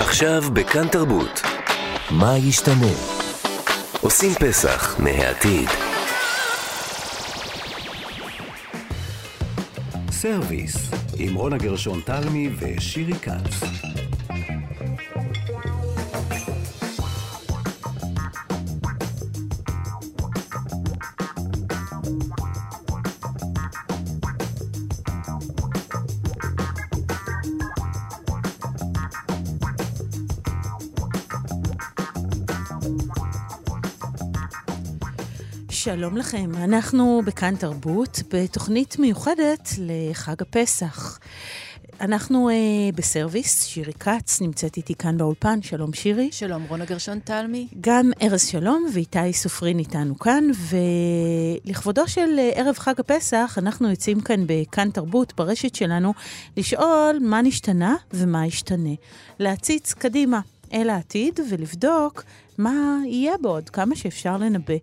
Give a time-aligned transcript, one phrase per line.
[0.00, 1.42] עכשיו בכאן תרבות.
[2.10, 2.92] מה ישתנה?
[4.00, 5.68] עושים פסח מהעתיד.
[10.10, 13.60] סרוויס, עם רונה גרשון תלמי ושירי כץ.
[35.96, 41.18] שלום לכם, אנחנו בכאן תרבות, בתוכנית מיוחדת לחג הפסח.
[42.00, 42.54] אנחנו אה,
[42.94, 46.28] בסרוויס, שירי כץ נמצאת איתי כאן באולפן, שלום שירי.
[46.32, 47.68] שלום, רונה גרשון תלמי.
[47.80, 50.44] גם ארז שלום ואיתי סופרין איתנו כאן,
[51.64, 56.14] ולכבודו של אה, ערב חג הפסח, אנחנו יוצאים כאן בכאן תרבות, ברשת שלנו,
[56.56, 58.94] לשאול מה נשתנה ומה ישתנה.
[59.38, 60.40] להציץ קדימה
[60.72, 62.24] אל העתיד ולבדוק
[62.58, 64.74] מה יהיה בעוד, כמה שאפשר לנבא.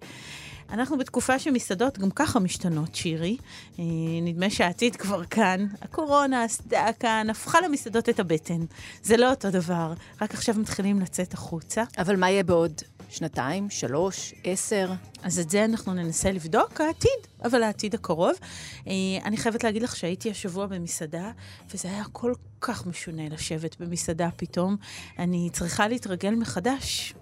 [0.70, 3.38] אנחנו בתקופה שמסעדות גם ככה משתנות, שירי.
[3.80, 3.84] אה,
[4.22, 5.68] נדמה שהעתיד כבר כאן.
[5.82, 8.66] הקורונה עשתה כאן, הפכה למסעדות את הבטן.
[9.04, 11.84] זה לא אותו דבר, רק עכשיו מתחילים לצאת החוצה.
[11.98, 14.92] אבל מה יהיה בעוד שנתיים, שלוש, עשר?
[15.24, 18.34] אז את זה אנחנו ננסה לבדוק, העתיד, אבל העתיד הקרוב.
[18.88, 18.94] אה,
[19.26, 21.32] אני חייבת להגיד לך שהייתי השבוע במסעדה,
[21.74, 24.76] וזה היה כל כך משונה לשבת במסעדה פתאום.
[25.20, 27.14] אני צריכה להתרגל מחדש.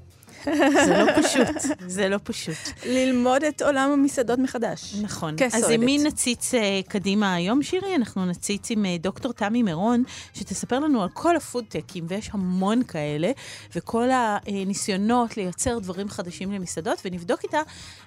[0.86, 2.56] זה לא פשוט, זה לא פשוט.
[2.86, 4.96] ללמוד את עולם המסעדות מחדש.
[5.02, 5.36] נכון.
[5.54, 7.96] אז עם מי נציץ uh, קדימה היום, שירי?
[7.96, 13.32] אנחנו נציץ עם uh, דוקטור תמי מירון, שתספר לנו על כל הפודטקים, ויש המון כאלה,
[13.76, 17.62] וכל הניסיונות לייצר דברים חדשים למסעדות, ונבדוק איתה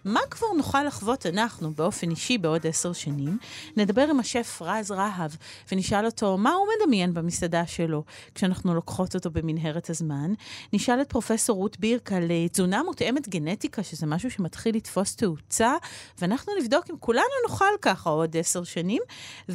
[0.05, 3.39] מה כבר נוכל לחוות אנחנו באופן אישי בעוד עשר שנים.
[3.77, 5.31] נדבר עם השף רז רהב,
[5.73, 10.33] ונשאל אותו מה הוא מדמיין במסעדה שלו, כשאנחנו לוקחות אותו במנהרת הזמן.
[10.73, 15.75] נשאל את פרופסור רות בירק על אה, תזונה מותאמת גנטיקה, שזה משהו שמתחיל לתפוס תאוצה,
[16.19, 19.03] ואנחנו נבדוק אם כולנו נאכל ככה עוד עשר שנים.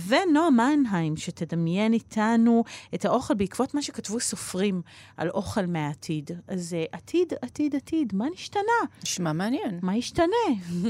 [0.07, 2.63] ונועה מנהיים, שתדמיין איתנו
[2.95, 4.81] את האוכל בעקבות מה שכתבו סופרים
[5.17, 6.31] על אוכל מהעתיד.
[6.47, 8.61] אז uh, עתיד, עתיד, עתיד, מה נשתנה?
[9.03, 9.79] נשמע מעניין.
[9.81, 10.25] מה ישתנה?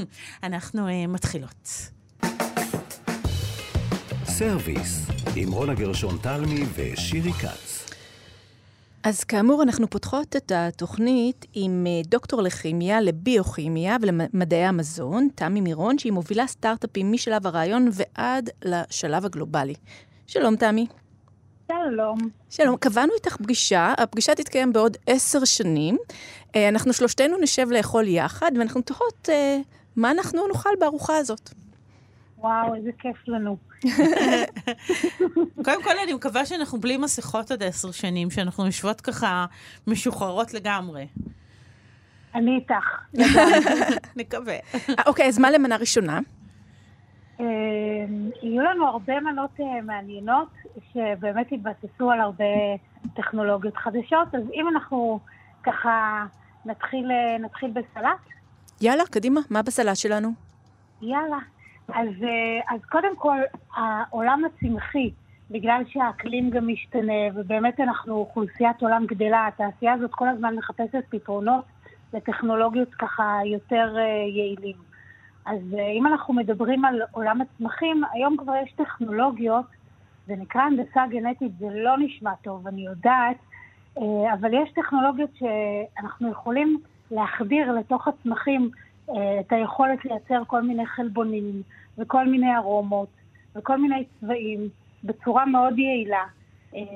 [0.42, 1.90] אנחנו uh, מתחילות.
[4.24, 5.06] סרוויס,
[5.36, 7.83] עם רונה גרשון תלמי ושירי כץ.
[9.04, 15.98] אז כאמור, אנחנו פותחות את התוכנית עם אה, דוקטור לכימיה, לביוכימיה ולמדעי המזון, תמי מירון,
[15.98, 19.74] שהיא מובילה סטארט-אפים משלב הרעיון ועד לשלב הגלובלי.
[20.26, 20.86] שלום, תמי.
[21.72, 22.18] שלום.
[22.50, 25.96] שלום, קבענו איתך פגישה, הפגישה תתקיים בעוד עשר שנים.
[26.56, 29.58] אה, אנחנו שלושתנו נשב לאכול יחד, ואנחנו תוהות אה,
[29.96, 31.50] מה אנחנו נאכל בארוחה הזאת.
[32.44, 33.56] וואו, איזה כיף לנו.
[35.64, 39.46] קודם כל, אני מקווה שאנחנו בלי מסכות עד עשר שנים, שאנחנו יושבות ככה
[39.86, 41.06] משוחררות לגמרי.
[42.34, 43.18] אני איתך.
[44.16, 44.54] נקווה.
[45.06, 46.20] אוקיי, אז מה למנה ראשונה?
[47.40, 47.46] אה,
[48.42, 50.48] יהיו לנו הרבה מנות אה, מעניינות,
[50.92, 52.44] שבאמת התבססו על הרבה
[53.14, 55.20] טכנולוגיות חדשות, אז אם אנחנו
[55.62, 56.24] ככה
[56.64, 58.20] נתחיל, אה, נתחיל בסלט.
[58.80, 60.32] יאללה, קדימה, מה בסלט שלנו?
[61.02, 61.53] יאללה.
[61.88, 62.08] אז,
[62.68, 63.38] אז קודם כל,
[63.76, 65.10] העולם הצמחי,
[65.50, 71.64] בגלל שהאקלים גם משתנה, ובאמת אנחנו אוכלוסיית עולם גדלה, התעשייה הזאת כל הזמן מחפשת פתרונות
[72.12, 73.96] לטכנולוגיות ככה יותר
[74.36, 74.76] יעילים.
[75.46, 75.60] אז
[75.98, 79.66] אם אנחנו מדברים על עולם הצמחים, היום כבר יש טכנולוגיות,
[80.26, 83.36] זה נקרא הנדסה גנטית, זה לא נשמע טוב, אני יודעת,
[84.32, 86.78] אבל יש טכנולוגיות שאנחנו יכולים
[87.10, 88.70] להחדיר לתוך הצמחים
[89.10, 91.62] את היכולת לייצר כל מיני חלבונים
[91.98, 93.08] וכל מיני ארומות
[93.56, 94.68] וכל מיני צבעים
[95.04, 96.24] בצורה מאוד יעילה.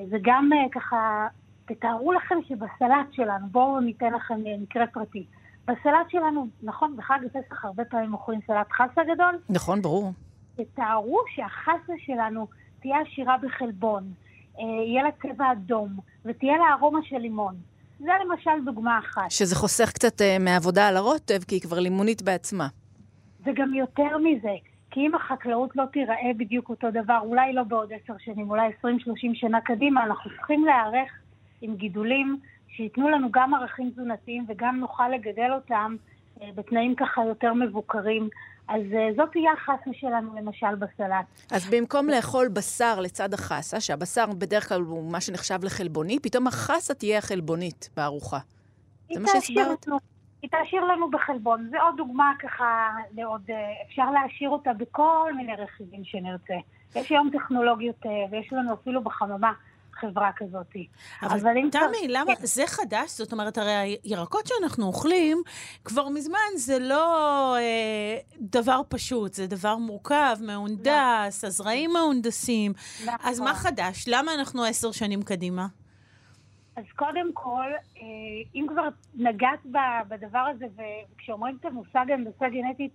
[0.09, 1.27] וגם ככה,
[1.65, 5.25] תתארו לכם שבסלט שלנו, בואו ניתן לכם מקרה פרטי.
[5.65, 9.37] בסלט שלנו, נכון, בחג הפסח הרבה פעמים אוכלים סלט חסה גדול.
[9.49, 10.11] נכון, ברור.
[10.55, 12.47] תתארו שהחסה שלנו
[12.79, 14.03] תהיה עשירה בחלבון,
[14.57, 15.89] יהיה לה צבע אדום,
[16.25, 17.55] ותהיה לה ארומה של לימון.
[17.99, 19.31] זה למשל דוגמה אחת.
[19.31, 22.67] שזה חוסך קצת uh, מהעבודה על הרוטב, כי היא כבר לימונית בעצמה.
[23.45, 24.55] וגם יותר מזה,
[24.91, 28.99] כי אם החקלאות לא תיראה בדיוק אותו דבר, אולי לא בעוד עשר שנים, אולי עשרים,
[28.99, 31.11] שלושים שנה קדימה, אנחנו צריכים להיערך
[31.61, 35.95] עם גידולים שייתנו לנו גם ערכים תזונתיים וגם נוכל לגדל אותם
[36.37, 38.29] uh, בתנאים ככה יותר מבוקרים.
[38.69, 41.25] אז uh, זאת תהיה החסה שלנו למשל בסלט.
[41.51, 46.93] אז במקום לאכול בשר לצד החסה, שהבשר בדרך כלל הוא מה שנחשב לחלבוני, פתאום החסה
[46.93, 48.37] תהיה החלבונית בארוחה.
[49.13, 49.85] זה מה שהסברת?
[50.41, 51.67] היא תעשיר לנו בחלבון.
[51.71, 53.41] זה עוד דוגמה ככה לעוד...
[53.47, 56.53] Uh, אפשר להעשיר אותה בכל מיני רכיבים שנרצה.
[56.95, 59.53] יש היום טכנולוגיות, uh, ויש לנו אפילו בחממה
[59.99, 60.75] חברה כזאת.
[61.23, 61.87] אבל, אבל תמי, כבר...
[62.07, 62.45] למה כן.
[62.45, 63.11] זה חדש?
[63.11, 65.41] זאת אומרת, הרי הירקות שאנחנו אוכלים,
[65.85, 72.73] כבר מזמן זה לא אה, דבר פשוט, זה דבר מורכב, מהונדס, הזרעים מהונדסים.
[73.05, 73.29] נכון.
[73.29, 74.05] אז מה חדש?
[74.07, 75.67] למה אנחנו עשר שנים קדימה?
[76.75, 78.03] אז קודם כל, אה,
[78.55, 79.59] אם כבר נגעת
[80.07, 82.91] בדבר הזה, וכשאומרים את המושג הנדסה גנטית,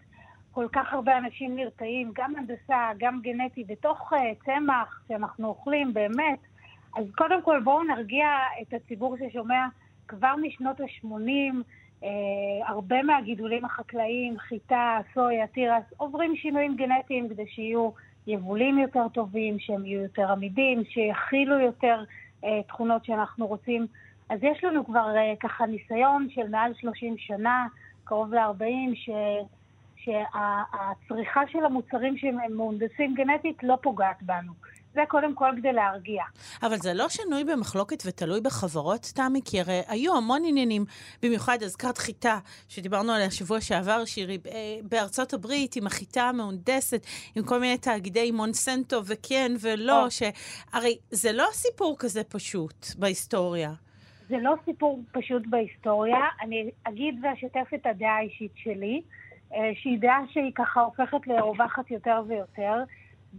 [0.55, 6.39] כל כך הרבה אנשים נרתעים, גם הנדסה, גם גנטי, בתוך uh, צמח שאנחנו אוכלים, באמת.
[6.97, 8.27] אז קודם כל בואו נרגיע
[8.63, 9.67] את הציבור ששומע
[10.09, 11.55] כבר משנות ה-80,
[12.01, 12.05] uh,
[12.67, 17.91] הרבה מהגידולים החקלאיים, חיטה, סויה, תירס, עוברים שינויים גנטיים כדי שיהיו
[18.27, 22.05] יבולים יותר טובים, שהם יהיו יותר עמידים, שיכילו יותר
[22.43, 23.87] uh, תכונות שאנחנו רוצים.
[24.31, 27.67] אז יש לנו כבר uh, ככה ניסיון של מעל 30 שנה,
[28.05, 29.11] קרוב ל-40, ש...
[29.97, 34.53] שהצריכה של המוצרים שהם מהונדסים גנטית לא פוגעת בנו.
[34.95, 36.23] זה קודם כל כדי להרגיע.
[36.63, 39.41] אבל זה לא שנוי במחלוקת ותלוי בחברות, תמי?
[39.45, 40.85] כי הרי היו המון עניינים,
[41.23, 42.39] במיוחד הזכרת חיטה,
[42.69, 47.07] שדיברנו עליה שבוע שעבר, שירי, אה, בארצות הברית, עם החיטה המהונדסת,
[47.37, 53.73] עם כל מיני תאגידי מונסנטו וכן ולא, שהרי זה לא סיפור כזה פשוט בהיסטוריה.
[54.29, 56.19] זה לא סיפור פשוט בהיסטוריה.
[56.43, 59.03] אני אגיד ואשתף את הדעה האישית שלי.
[59.55, 62.85] אה, שהיא דעה שהיא ככה הופכת לרווחת יותר ויותר.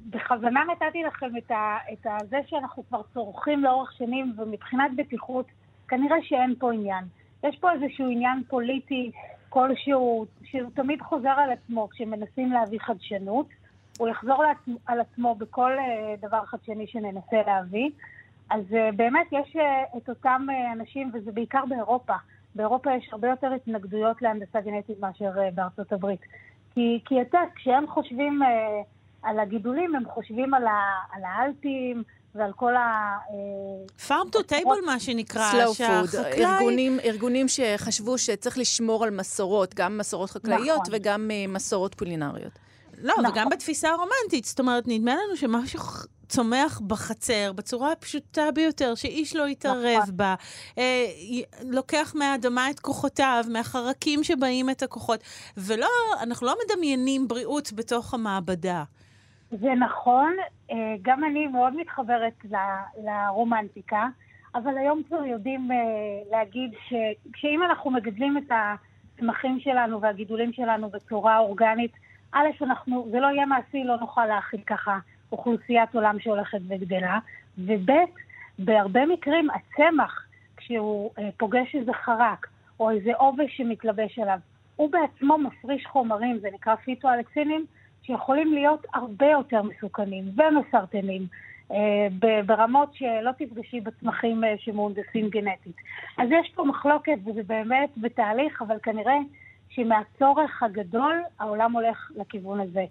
[0.09, 5.45] בכוונה נתתי לכם את, ה, את ה, זה שאנחנו כבר צורכים לאורך שנים, ומבחינת בטיחות,
[5.88, 7.06] כנראה שאין פה עניין.
[7.44, 9.12] יש פה איזשהו עניין פוליטי
[9.50, 13.45] כלשהו, שהוא תמיד חוזר על עצמו כשמנסים להביא חדשנות.
[13.97, 17.89] הוא יחזור לעצמו, על עצמו בכל uh, דבר חדשני שננסה להביא.
[18.50, 22.13] אז uh, באמת יש uh, את אותם אנשים, וזה בעיקר באירופה,
[22.56, 26.21] באירופה יש הרבה יותר התנגדויות להנדסה גנטית מאשר בארצות הברית.
[26.74, 28.45] כי, כי אתה, כשהם חושבים uh,
[29.25, 30.80] על הגידולים, הם חושבים על, ה,
[31.12, 32.04] על האלפים
[32.36, 33.18] ועל כל ה...
[34.07, 36.18] פארם טו טייבל, מה שנקרא, slow food.
[36.18, 40.94] ארגונים, ארגונים שחשבו שצריך לשמור על מסורות, גם מסורות חקלאיות נכון.
[40.94, 42.60] וגם uh, מסורות קולינריות.
[43.01, 43.25] לא, נכון.
[43.25, 44.45] וגם בתפיסה הרומנטית.
[44.45, 45.80] זאת אומרת, נדמה לנו שמשהו
[46.30, 50.18] צומח בחצר בצורה הפשוטה ביותר, שאיש לא יתערב נכון.
[50.18, 50.36] בה,
[50.78, 51.06] אה,
[51.63, 55.19] לוקח מהאדמה את כוחותיו, מהחרקים שבאים את הכוחות,
[55.57, 55.89] ולא,
[56.21, 58.83] אנחנו לא מדמיינים בריאות בתוך המעבדה.
[59.51, 60.36] זה נכון,
[60.71, 62.56] אה, גם אני מאוד מתחברת ל,
[63.03, 64.07] לרומנטיקה,
[64.56, 65.77] אבל היום כבר יודעים אה,
[66.31, 66.71] להגיד
[67.36, 71.92] שאם אנחנו מגדלים את הצמחים שלנו והגידולים שלנו בצורה אורגנית,
[72.31, 75.00] א', אנחנו, זה לא יהיה מעשי, לא נוכל להכיל ככה
[75.31, 77.19] אוכלוסיית עולם שהולכת וגדלה,
[77.57, 77.92] וב',
[78.59, 80.27] בהרבה מקרים הצמח,
[80.57, 82.47] כשהוא אה, פוגש איזה חרק
[82.80, 84.39] או איזה עובש שמתלבש עליו,
[84.75, 87.65] הוא בעצמו מפריש חומרים, זה נקרא פיטואלקסינים,
[88.06, 91.28] שיכולים להיות הרבה יותר מסוכנים ומסרטנים.
[91.72, 92.07] אה,
[92.46, 95.75] ברמות שלא תפגשי בצמחים אה, שמהונדסים גנטית.
[96.18, 99.18] אז יש פה מחלוקת וזה באמת בתהליך, אבל כנראה
[99.69, 102.86] שמהצורך הגדול העולם הולך לכיוון הזה.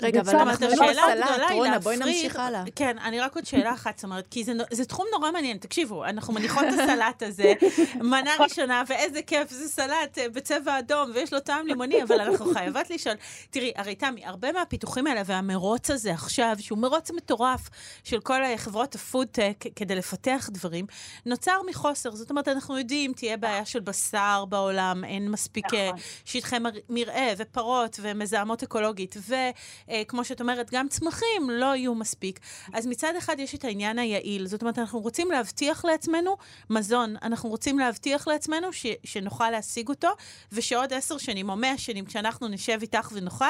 [0.00, 2.64] רגע, אבל אנחנו לא בסלט, רונה, בואי נמשיך הלאה.
[2.76, 5.56] כן, אני רק עוד שאלה אחת, זאת אומרת, כי זה, זה תחום נורא מעניין.
[5.56, 7.52] תקשיבו, אנחנו מניחות את הסלט הזה,
[8.10, 12.52] מנה ראשונה, ואיזה כיף, זה סלט אה, בצבע אדום, ויש לו טעם לימוני, אבל אנחנו
[12.54, 13.14] חייבות לשאול.
[13.50, 17.68] תראי, הרי תמי, הרבה מהפיתוחים האלה והמרוץ הזה עכשיו, שהוא מרוץ מטורף
[18.04, 20.86] של כל חברות הפודטק כדי לפתח דברים,
[21.26, 22.10] נוצר מחוסר.
[22.10, 26.00] זאת אומרת, אנחנו יודעים, תהיה בעיה של בשר בעולם, אין מספיק אה, נכון.
[26.24, 26.56] שטחי
[26.88, 29.34] מרעה ופרות ומזהמות אקולוגית, ו...
[29.90, 32.40] אה, כמו שאת אומרת, גם צמחים לא יהיו מספיק.
[32.72, 34.46] אז מצד אחד יש את העניין היעיל.
[34.46, 36.36] זאת אומרת, אנחנו רוצים להבטיח לעצמנו
[36.70, 40.08] מזון, אנחנו רוצים להבטיח לעצמנו ש, שנוכל להשיג אותו,
[40.52, 43.44] ושעוד עשר שנים או מאה שנים, כשאנחנו נשב איתך ונאכל,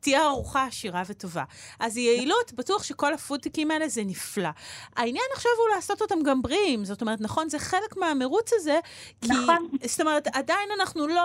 [0.00, 1.44] תהיה ארוחה עשירה וטובה.
[1.80, 4.48] אז יעילות, בטוח שכל הפודטיקים האלה זה נפלא.
[4.96, 6.84] העניין עכשיו הוא לעשות אותם גם בריאים.
[6.84, 8.78] זאת אומרת, נכון, זה חלק מהמרוץ הזה,
[9.20, 9.28] כי...
[9.28, 9.68] נכון.
[9.84, 11.22] זאת אומרת, עדיין אנחנו לא...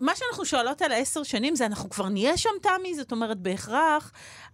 [0.00, 2.94] מה שאנחנו שואלות על העשר שנים זה, אנחנו כבר נהיה שם, תמי?
[2.94, 3.75] זאת אומרת, בהכרח,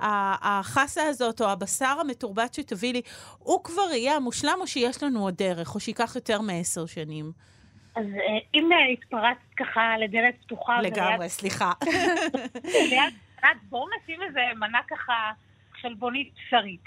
[0.00, 3.02] החסה הזאת, או הבשר המתורבת שתביא לי,
[3.38, 7.32] הוא כבר יהיה המושלם, או שיש לנו עוד דרך, או שייקח יותר מעשר שנים?
[7.96, 10.80] אז אה, אם אה, התפרצת ככה לדלת פתוחה...
[10.80, 11.28] לגמרי, וליד...
[11.28, 11.72] סליחה.
[13.68, 15.30] בואו נשים איזה מנה ככה
[15.80, 16.84] חלבונית בשרית.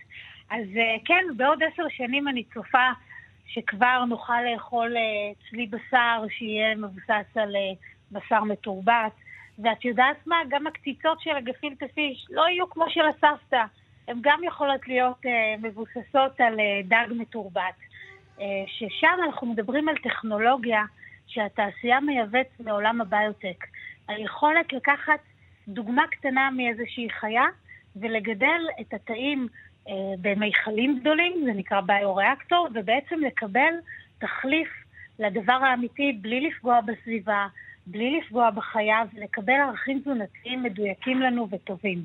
[0.50, 2.90] אז אה, כן, בעוד עשר שנים אני צופה
[3.48, 4.96] שכבר נוכל לאכול
[5.50, 7.56] צלי בשר שיהיה מבוסס על
[8.12, 9.12] בשר מתורבת.
[9.60, 10.36] ואת יודעת מה?
[10.50, 13.64] גם הקציצות של הגפילטה פיש לא יהיו כמו של הסבתא.
[14.08, 15.30] הן גם יכולות להיות uh,
[15.62, 17.76] מבוססות על uh, דג מתורבת.
[18.38, 20.84] Uh, ששם אנחנו מדברים על טכנולוגיה
[21.28, 23.66] שהתעשייה מייבאת מעולם הביוטק.
[24.08, 25.20] היכולת לקחת
[25.68, 27.46] דוגמה קטנה מאיזושהי חיה
[27.96, 29.48] ולגדל את התאים
[30.22, 33.74] במיכלים גדולים, זה נקרא ביוריאקטור, ובעצם לקבל
[34.20, 34.70] תחליף
[35.20, 37.48] לדבר האמיתי בלי לפגוע בסביבה,
[37.88, 42.04] בלי לפגוע בחיה, ולקבל ערכים תזונתיים מדויקים לנו וטובים.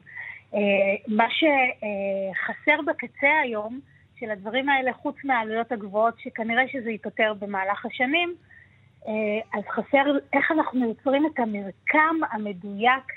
[1.09, 3.81] מה שחסר בקצה היום,
[4.21, 8.35] של הדברים האלה, חוץ מהעלויות הגבוהות, שכנראה שזה ייפתר במהלך השנים,
[9.53, 13.13] אז חסר איך אנחנו יוצרים את המרקם המדויק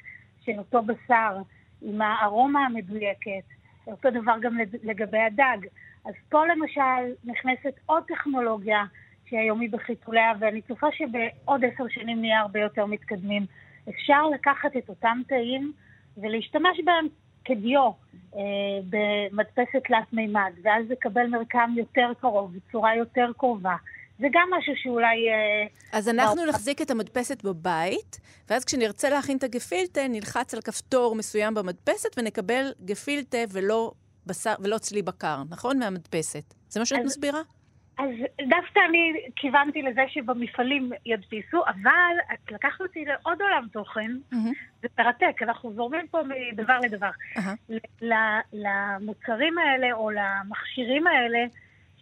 [0.46, 1.38] של אותו בשר,
[1.82, 3.44] עם הארומה המדויקת.
[3.88, 5.58] אותו דבר גם לגבי הדג.
[6.06, 8.84] אז פה למשל נכנסת עוד טכנולוגיה
[9.34, 13.46] שהיום היא בחיתוליה, ואני צופה שבעוד עשר שנים נהיה הרבה יותר מתקדמים.
[13.90, 15.74] אפשר לקחת את אותם תאים
[16.18, 17.08] ולהשתמש בהם
[17.46, 17.92] כדיו
[18.36, 18.42] אה,
[18.90, 23.76] במדפסת תלת מימד, ואז לקבל מרקם יותר קרוב, בצורה יותר קרובה.
[24.20, 25.30] זה גם משהו שאולי...
[25.30, 31.16] אה, אז אנחנו נחזיק את המדפסת בבית, ואז כשנרצה להכין את הגפילטה, נלחץ על כפתור
[31.16, 33.92] מסוים במדפסת ונקבל גפילטה ולא,
[34.26, 35.80] בשר, ולא צלי בקר, נכון?
[35.80, 36.54] מהמדפסת.
[36.70, 37.42] זה מה שאת אז, מסבירה?
[37.98, 38.10] אז
[38.50, 44.82] דווקא אני כיוונתי לזה שבמפעלים ידפיסו, אבל את לקחת אותי לעוד עולם תוכן, mm-hmm.
[44.82, 47.10] זה מרתק, אנחנו זורמים פה מדבר לדבר.
[47.38, 48.02] Uh-huh.
[48.54, 51.46] למוצרים האלה או למכשירים האלה,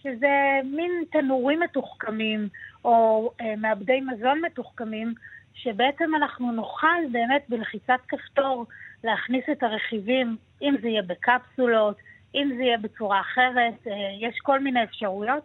[0.04, 2.48] שזה מין תנורים מתוחכמים,
[2.86, 5.14] או אה, מעבדי מזון מתוחכמים,
[5.54, 8.66] שבעצם אנחנו נוכל באמת בלחיצת כפתור
[9.04, 11.98] להכניס את הרכיבים, אם זה יהיה בקפסולות,
[12.36, 15.44] אם זה יהיה בצורה אחרת, אה, יש כל מיני אפשרויות.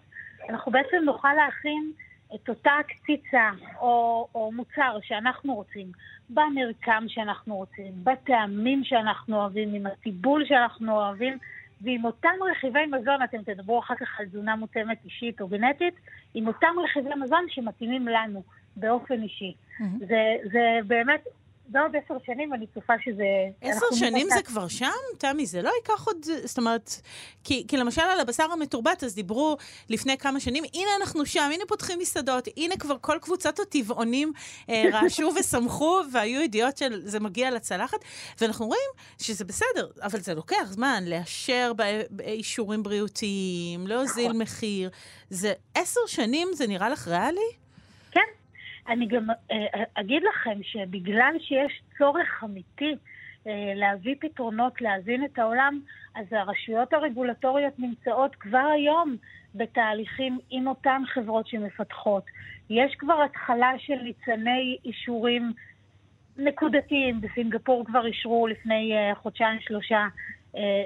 [0.49, 1.93] אנחנו בעצם נוכל להכין
[2.35, 3.51] את אותה קציצה
[3.81, 5.87] או, או מוצר שאנחנו רוצים,
[6.31, 11.39] במרקם שאנחנו רוצים, בטעמים שאנחנו אוהבים, עם הטיבול שאנחנו אוהבים,
[11.81, 15.95] ועם אותם רכיבי מזון, אתם תדברו אחר כך על תזונה מותאמת אישית או גנטית,
[16.35, 18.43] עם אותם רכיבי מזון שמתאימים לנו
[18.77, 19.55] באופן אישי.
[19.55, 19.85] Mm-hmm.
[19.99, 21.25] זה, זה באמת
[21.69, 23.25] בעוד עשר שנים אני צופה שזה...
[23.61, 24.87] עשר שנים זה כבר שם?
[25.19, 26.17] תמי, זה לא ייקח עוד...
[26.45, 26.91] זאת אומרת,
[27.45, 29.57] כי, כי למשל על הבשר המתורבת, אז דיברו
[29.91, 34.33] לפני כמה שנים, הנה אנחנו שם, הנה פותחים מסעדות, הנה כבר כל קבוצת הטבעונים
[34.69, 37.99] אה, רעשו ושמחו, והיו ידיעות שזה מגיע לצלחת,
[38.41, 41.73] ואנחנו רואים שזה בסדר, אבל זה לוקח זמן לאשר
[42.11, 44.43] באישורים בריאותיים, להוזיל נכון.
[44.43, 44.91] מחיר.
[45.31, 47.66] זה עשר שנים, זה נראה לך ריאלי?
[48.89, 52.97] אני גם אה, אגיד לכם שבגלל שיש צורך אמיתי
[53.47, 55.81] אה, להביא פתרונות, להזין את העולם,
[56.15, 59.17] אז הרשויות הרגולטוריות נמצאות כבר היום
[59.55, 62.25] בתהליכים עם אותן חברות שמפתחות.
[62.71, 65.53] יש כבר התחלה של ניצני אישורים
[66.37, 67.21] נקודתיים.
[67.21, 70.07] בסינגפור כבר אישרו לפני אה, חודשיים-שלושה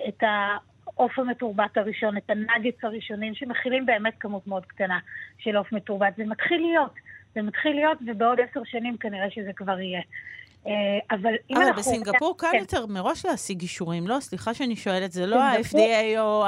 [0.08, 4.98] את העוף המתורבת הראשון, את הנאגץ הראשונים, שמכילים באמת כמות מאוד קטנה
[5.38, 6.16] של עוף מתורבת.
[6.16, 6.92] זה מתחיל להיות.
[7.34, 10.00] זה מתחיל להיות, ובעוד עשר שנים כנראה שזה כבר יהיה.
[10.66, 10.72] אה,
[11.10, 11.70] אבל אם אנחנו...
[11.70, 12.58] אבל בסינגפור קל כן.
[12.58, 14.20] יותר מראש להשיג אישורים, לא?
[14.20, 16.44] סליחה שאני שואלת, זה לא ה-FDA או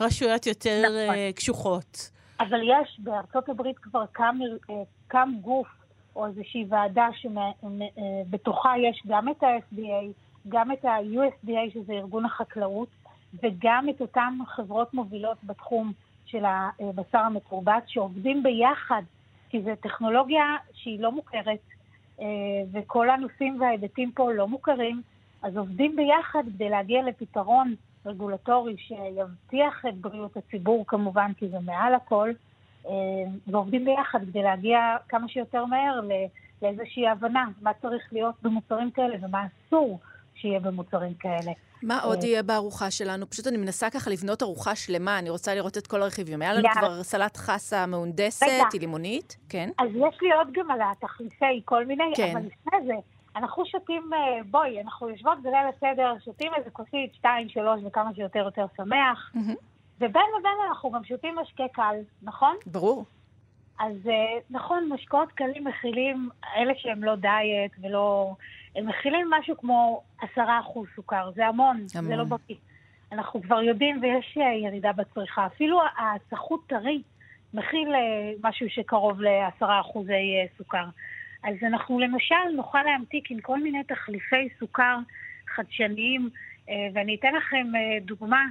[0.00, 1.14] הרשויות יותר נכון.
[1.14, 2.10] אה, קשוחות.
[2.40, 4.38] אבל יש, בארצות הברית כבר קם,
[4.70, 4.74] אה,
[5.08, 5.68] קם גוף
[6.16, 10.12] או איזושהי ועדה שבתוכה יש גם את ה-FDA,
[10.48, 12.88] גם את ה-USDA, שזה ארגון החקלאות,
[13.42, 15.92] וגם את אותן חברות מובילות בתחום
[16.26, 19.02] של הבשר המתורבת, שעובדים ביחד
[19.52, 21.58] כי זו טכנולוגיה שהיא לא מוכרת,
[22.20, 22.26] אה,
[22.72, 25.02] וכל הנושאים וההיבטים פה לא מוכרים,
[25.42, 27.74] אז עובדים ביחד כדי להגיע לפתרון
[28.06, 32.30] רגולטורי שיבטיח את בריאות הציבור כמובן, כי זה מעל הכל,
[32.86, 32.92] אה,
[33.46, 36.00] ועובדים ביחד כדי להגיע כמה שיותר מהר
[36.62, 39.98] לאיזושהי הבנה מה צריך להיות במוצרים כאלה ומה אסור
[40.34, 41.52] שיהיה במוצרים כאלה.
[41.82, 43.30] מה עוד יהיה בארוחה שלנו?
[43.30, 46.42] פשוט אני מנסה ככה לבנות ארוחה שלמה, אני רוצה לראות את כל הרכיבים.
[46.42, 49.70] היה לנו כבר סלט חסה מהונדסת, היא לימונית, כן.
[49.78, 52.36] אז יש לי עוד גם על התחליפי כל מיני, כן.
[52.36, 52.94] אבל לפני זה,
[53.36, 58.38] אנחנו שותים, אה, בואי, אנחנו יושבות בליל הסדר, שותים איזה כוסית, שתיים, שלוש, וכמה שיותר
[58.38, 59.32] יותר שמח.
[59.96, 62.56] ובין לבין אנחנו גם שותים משקה קל, נכון?
[62.66, 63.04] ברור.
[63.80, 68.34] אז אה, נכון, משקאות קלים מכילים, אלה שהם לא דיאט ולא...
[68.76, 72.58] הם מכילים משהו כמו עשרה אחוז סוכר, זה המון, המון, זה לא בריא.
[73.12, 75.46] אנחנו כבר יודעים ויש אה, ירידה בצריכה.
[75.46, 77.02] אפילו הסחות טרי
[77.54, 80.84] מכיל אה, משהו שקרוב לעשרה אחוזי סוכר.
[81.44, 84.98] אז אנחנו למשל נוכל להמתיק עם כל מיני תחליפי סוכר
[85.48, 86.30] חדשניים,
[86.94, 87.66] ואני אתן לכם
[88.02, 88.44] דוגמה.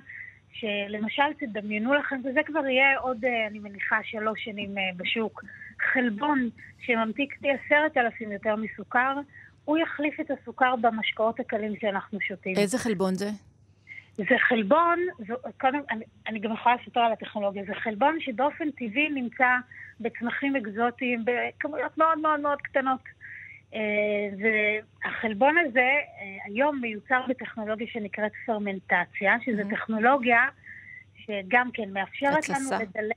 [0.53, 5.43] שלמשל תדמיינו לכם, וזה כבר יהיה עוד, אה, אני מניחה, שלוש שנים אה, בשוק,
[5.93, 6.49] חלבון
[6.79, 9.15] שממתיק פי עשרת אלפים יותר מסוכר,
[9.65, 12.53] הוא יחליף את הסוכר במשקאות הקלים שאנחנו שותים.
[12.57, 13.29] איזה חלבון זה?
[14.15, 14.99] זה חלבון,
[15.61, 19.47] קודם, אני, אני גם יכולה לספר על הטכנולוגיה, זה חלבון שבאופן טבעי נמצא
[19.99, 23.01] בצמחים אקזוטיים בכמויות מאוד מאוד מאוד קטנות.
[24.41, 25.89] והחלבון הזה
[26.45, 29.75] היום מיוצר בטכנולוגיה שנקראת פרמנטציה, שזו mm-hmm.
[29.75, 30.39] טכנולוגיה
[31.17, 33.15] שגם כן מאפשרת לנו לדלג,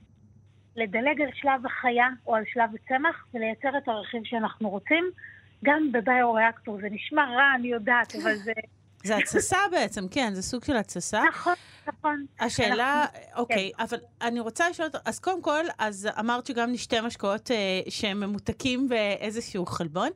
[0.75, 5.11] לדלג על שלב החיה או על שלב הצמח ולייצר את הרכיב שאנחנו רוצים,
[5.63, 6.77] גם בביו-ריאקטור.
[6.81, 8.51] זה נשמע רע, אני יודעת, אבל זה...
[9.05, 11.23] זה התססה בעצם, כן, זה סוג של התססה.
[11.29, 11.53] נכון,
[11.87, 12.25] נכון.
[12.39, 13.83] השאלה, אוקיי, כן.
[13.83, 18.19] אבל אני רוצה לשאול אותו, אז קודם כל, אז אמרת שגם נשתה משקאות אה, שהם
[18.19, 20.09] ממותקים באיזשהו חלבון.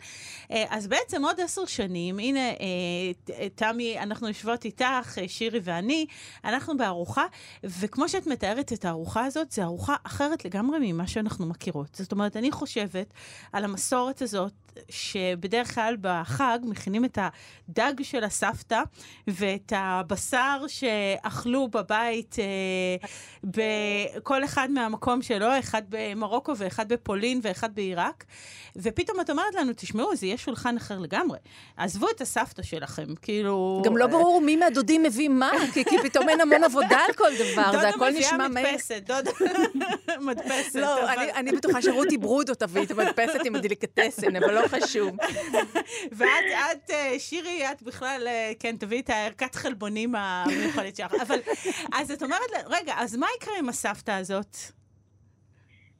[0.51, 6.05] אה, אז בעצם עוד עשר שנים, הנה, אה, תמי, אנחנו יושבות איתך, אה, שירי ואני,
[6.43, 7.25] אנחנו בארוחה,
[7.63, 11.96] וכמו שאת מתארת את הארוחה הזאת, זו ארוחה אחרת לגמרי ממה שאנחנו מכירות.
[11.96, 13.13] זאת אומרת, אני חושבת
[13.53, 14.53] על המסורת הזאת,
[14.89, 18.78] שבדרך כלל בחג מכינים את הדג של הסבתא
[19.27, 23.09] ואת הבשר שאכלו בבית, אה,
[23.43, 28.25] בכל אחד מהמקום שלו, אחד במרוקו ואחד בפולין ואחד בעיראק,
[28.75, 31.38] ופתאום את אומרת לנו, תשמעו, זה יהיה שולחן אחר לגמרי.
[31.77, 33.81] עזבו את הסבתא שלכם, כאילו...
[33.86, 37.29] גם לא ברור מי מהדודים מביא מה, כי, כי פתאום אין המון עבודה על כל
[37.39, 38.48] דבר, זה הכל נשמע מהר.
[38.48, 39.31] דודה מביאה מדפסת, דודה
[40.29, 40.75] מדפסת.
[40.75, 41.19] לא, אבל...
[41.19, 45.09] אני, אני בטוחה שרותי ברודו תביא את המדפסת עם הדליקטסן, אבל לא חשוב.
[46.17, 46.29] ואת,
[46.71, 51.13] את, אה, שירי, את בכלל, אה, כן, תביאי את הערכת חלבונים המיוחדת שלך.
[51.27, 51.39] אבל,
[51.93, 54.55] אז את אומרת, רגע, אז מה יקרה עם הסבתא הזאת?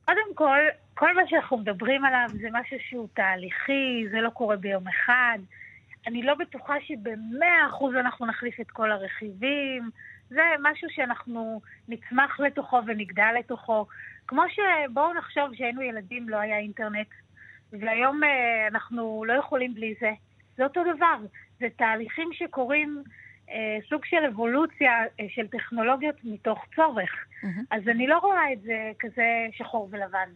[0.06, 0.60] קודם כל,
[0.94, 5.40] כל מה שאנחנו מדברים עליו זה משהו שהוא תהליכי, זה לא קורה ביום אחד.
[6.08, 9.90] אני לא בטוחה שבמאה אחוז אנחנו נחליף את כל הרכיבים.
[10.30, 13.86] זה משהו שאנחנו נצמח לתוכו ונגדל לתוכו.
[14.28, 17.08] כמו שבואו נחשוב שהיינו ילדים, לא היה אינטרנט,
[17.74, 20.12] והיום אה, אנחנו לא יכולים בלי זה.
[20.58, 21.18] זה אותו דבר.
[21.60, 23.04] זה תהליכים שקורים,
[23.50, 27.12] אה, סוג של אבולוציה אה, של טכנולוגיות מתוך צורך.
[27.12, 27.62] Mm-hmm.
[27.72, 30.30] אז אני לא רואה את זה כזה שחור ולבן.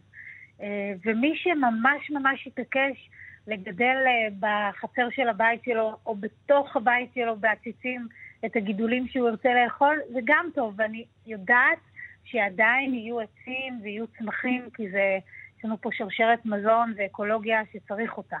[0.60, 3.10] אה, ומי שממש ממש יתעקש
[3.46, 8.08] לגדל אה, בחצר של הבית שלו, או בתוך הבית שלו בעציצים,
[8.44, 11.78] את הגידולים שהוא ירצה לאכול, זה גם טוב, ואני יודעת
[12.24, 15.18] שעדיין יהיו עצים ויהיו צמחים, כי זה,
[15.58, 18.36] יש לנו פה שרשרת מזון ואקולוגיה שצריך אותה.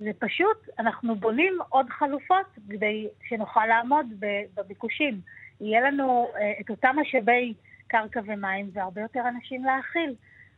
[0.00, 4.06] זה פשוט, אנחנו בונים עוד חלופות כדי שנוכל לעמוד
[4.54, 5.20] בביקושים.
[5.60, 7.54] יהיה לנו אה, את אותם משאבי
[7.86, 10.14] קרקע ומים והרבה יותר אנשים להאכיל.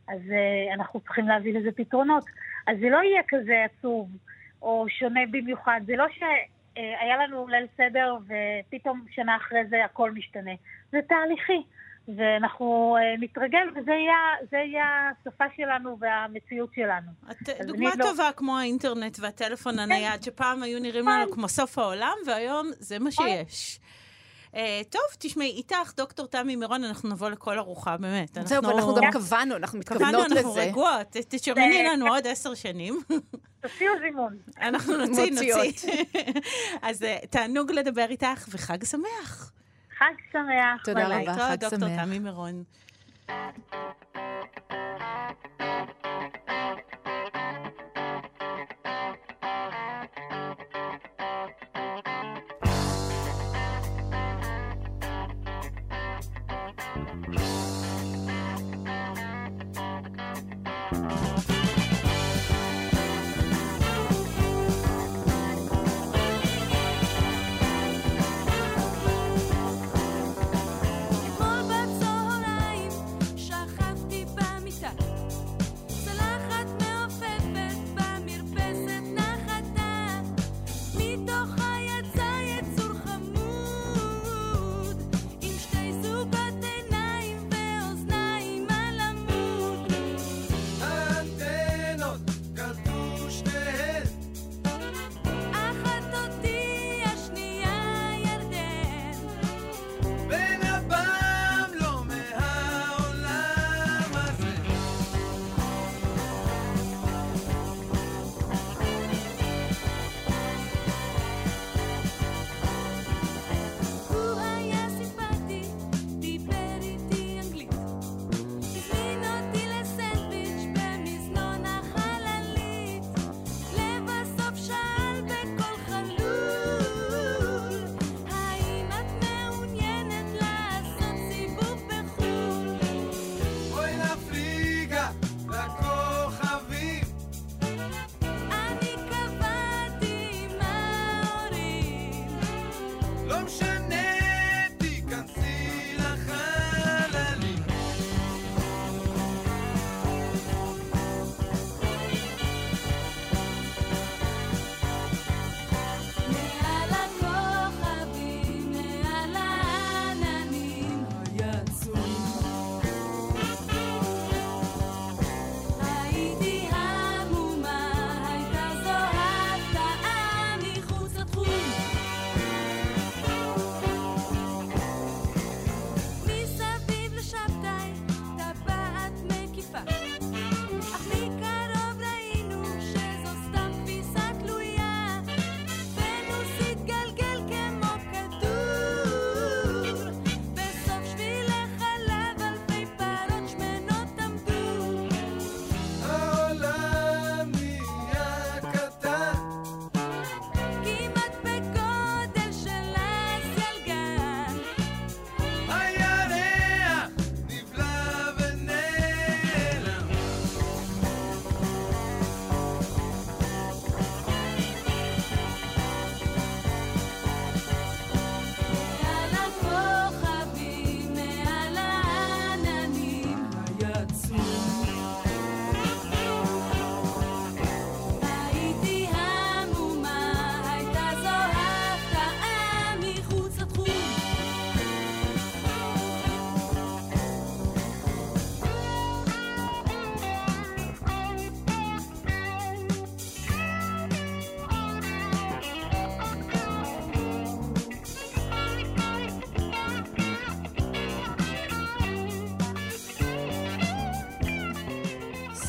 [0.07, 2.25] אז uh, אנחנו צריכים להביא לזה פתרונות.
[2.67, 4.09] אז זה לא יהיה כזה עצוב
[4.61, 5.81] או שונה במיוחד.
[5.85, 10.51] זה לא שהיה לנו ליל סדר ופתאום שנה אחרי זה הכל משתנה.
[10.91, 11.63] זה תהליכי.
[12.07, 17.11] ואנחנו uh, נתרגל, וזה יהיה, יהיה השפה שלנו והמציאות שלנו.
[17.31, 18.31] את, דוגמה לא- טובה לא...
[18.31, 19.79] כמו האינטרנט והטלפון כן.
[19.79, 21.33] הנייד, שפעם היו נראים לנו כן.
[21.33, 23.27] כמו סוף העולם, והיום זה מה נכון.
[23.27, 23.79] שיש.
[24.51, 24.55] Uh,
[24.89, 28.37] טוב, תשמעי, איתך, דוקטור תמי מירון, אנחנו נבוא לכל ארוחה, באמת.
[28.43, 30.23] זהו, ואנחנו גם קבענו, אנחנו מתכוונות לזה.
[30.25, 31.07] קבענו, אנחנו רגועות.
[31.29, 32.99] תשמעי לנו עוד עשר שנים.
[33.61, 34.37] תוציאו זימון.
[34.61, 35.91] אנחנו נוציא, נוציא.
[36.81, 39.53] אז uh, תענוג לדבר איתך, וחג שמח.
[39.97, 40.83] חג שמח.
[40.83, 41.69] תודה רבה, חג שמח.
[41.71, 42.63] דוקטור תמי מירון.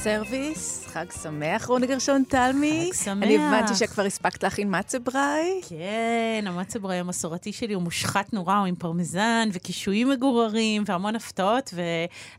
[0.05, 2.90] service, חג שמח, רוני גרשון תלמי.
[2.93, 3.23] חג שמח.
[3.23, 5.61] אני הבנתי שכבר הספקת להכין מצה בריי.
[5.69, 11.75] כן, המצה בריי המסורתי שלי הוא מושחת נורא, הוא עם פרמזן וקישואים מגוררים והמון הפתעות,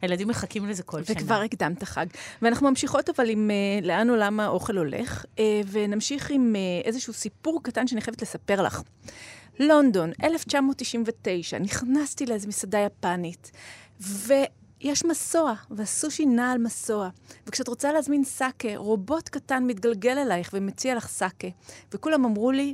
[0.01, 1.15] והילדים מחכים לזה כל שנה.
[1.17, 2.05] וכבר הקדמת חג.
[2.41, 3.51] ואנחנו ממשיכות אבל עם
[3.81, 5.39] אה, לאן עולם האוכל הולך, אה,
[5.71, 8.81] ונמשיך עם אה, איזשהו סיפור קטן שאני חייבת לספר לך.
[9.59, 13.51] לונדון, 1999, נכנסתי לאיזו מסעדה יפנית,
[14.01, 14.33] ו...
[14.85, 17.09] יש מסוע, והסושי נע על מסוע.
[17.47, 21.47] וכשאת רוצה להזמין סאקה, רובוט קטן מתגלגל אלייך ומציע לך סאקה.
[21.93, 22.73] וכולם אמרו לי,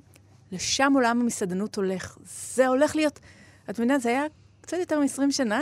[0.52, 2.18] לשם עולם המסעדנות הולך.
[2.24, 3.20] זה הולך להיות...
[3.70, 4.24] את מבינה, זה היה
[4.62, 5.62] קצת יותר מ-20 שנה.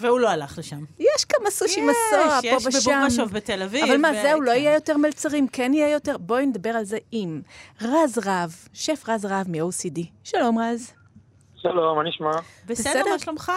[0.00, 0.84] והוא לא הלך לשם.
[0.98, 2.68] יש כמה סושי מסוע פה ושם.
[2.68, 3.84] יש בבורמשוב בתל אביב.
[3.84, 4.22] אבל מה, ו...
[4.22, 6.18] זהו, לא יהיה יותר מלצרים, כן יהיה יותר...
[6.18, 7.42] בואי נדבר על זה עם
[7.82, 10.00] רז רהב, שף רז רהב מ-OCD.
[10.24, 10.92] שלום, רז.
[11.56, 12.30] שלום, מה נשמע?
[12.66, 13.52] בסדר, מה שלומך?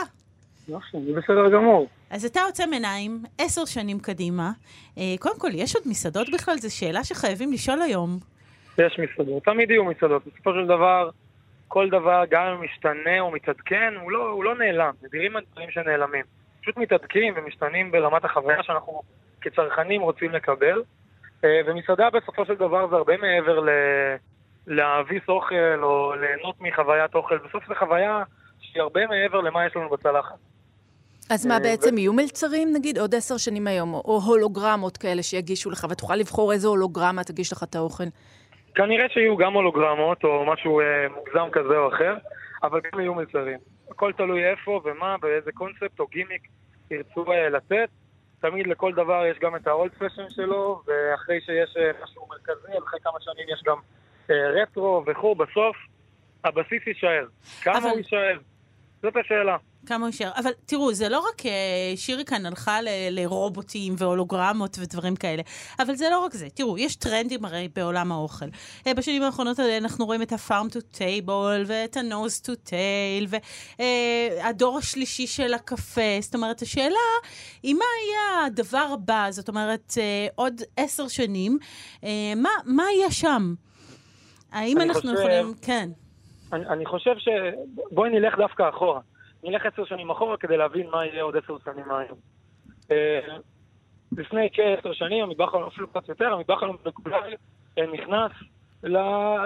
[0.68, 1.88] יופי, זה בסדר גמור.
[2.10, 4.52] אז אתה עוצם עיניים, עשר שנים קדימה.
[4.98, 6.58] אה, קודם כל, יש עוד מסעדות בכלל?
[6.58, 8.10] זו שאלה שחייבים לשאול היום.
[8.78, 10.28] יש מסעדות, תמיד יהיו מסעדות.
[10.28, 11.10] בסופו של דבר,
[11.68, 14.94] כל דבר, גם אם משתנה או מתעדכן, הוא לא, הוא לא נעלם.
[15.04, 16.26] נדירים הדברים שנעלמים.
[16.62, 19.02] פשוט מתעדכים ומשתנים ברמת החוויה שאנחנו
[19.42, 20.82] כצרכנים רוצים לקבל.
[21.44, 23.70] אה, ומסעדה בסופו של דבר זה הרבה מעבר ל...
[24.68, 27.38] להביס אוכל או ליהנות מחוויית אוכל.
[27.38, 28.24] בסוף זו חוויה
[28.60, 30.36] שהיא הרבה מעבר למה יש לנו בצלחת.
[31.30, 35.72] אז מה, אה, בעצם יהיו מלצרים, נגיד, עוד עשר שנים היום, או הולוגרמות כאלה שיגישו
[35.72, 38.04] לך, ותוכל לבחור איזה הולוגרמה תגיש לך את האוכל?
[38.76, 42.16] כנראה שיהיו גם הולוגרמות, או משהו אה, מוגזם כזה או אחר,
[42.64, 43.58] אבל גם יהיו מלצרים.
[43.92, 46.42] הכל תלוי איפה ומה, באיזה קונספט או גימיק
[46.92, 47.90] ירצו אה, לתת.
[48.42, 53.00] תמיד לכל דבר יש גם את האולד פשן שלו, ואחרי שיש אה, משהו מרכזי, אחרי
[53.04, 53.78] כמה שנים יש גם
[54.30, 55.76] אה, רטרו וכו', בסוף
[56.44, 57.26] הבסיס יישאר.
[57.62, 57.90] כמה אבל...
[57.90, 58.38] הוא יישאר?
[59.04, 59.58] זאת השאלה.
[59.86, 60.32] כמה הוא יישאר.
[60.38, 61.52] אבל תראו, זה לא רק אה,
[61.96, 65.42] שירי כאן הלכה ל- לרובוטים והולוגרמות ודברים כאלה,
[65.80, 66.48] אבל זה לא רק זה.
[66.54, 68.46] תראו, יש טרנדים הרי בעולם האוכל.
[68.88, 73.36] אה, בשנים האחרונות אנחנו רואים את ה-farm to table ואת ה-nose to tail
[74.40, 76.18] והדור השלישי של הקפה.
[76.22, 76.96] זאת אומרת, השאלה
[77.64, 81.58] היא מה יהיה הדבר הבא, זאת אומרת, אה, עוד עשר שנים,
[82.36, 83.54] מה, מה יהיה שם?
[84.52, 85.14] האם אנחנו חושב...
[85.14, 85.54] יכולים...
[85.62, 85.90] כן.
[86.54, 87.28] אני, אני חושב ש...
[87.92, 89.00] בואי נלך דווקא אחורה.
[89.44, 92.18] נלך עשר שנים אחורה כדי להבין מה יהיה עוד עשר שנים מהיום.
[92.92, 93.20] אה,
[94.18, 97.34] לפני כעשר שנים, המטבח, אפילו קצת יותר, המטבח המקובל
[97.78, 98.32] אה, נכנס
[98.84, 98.98] ל,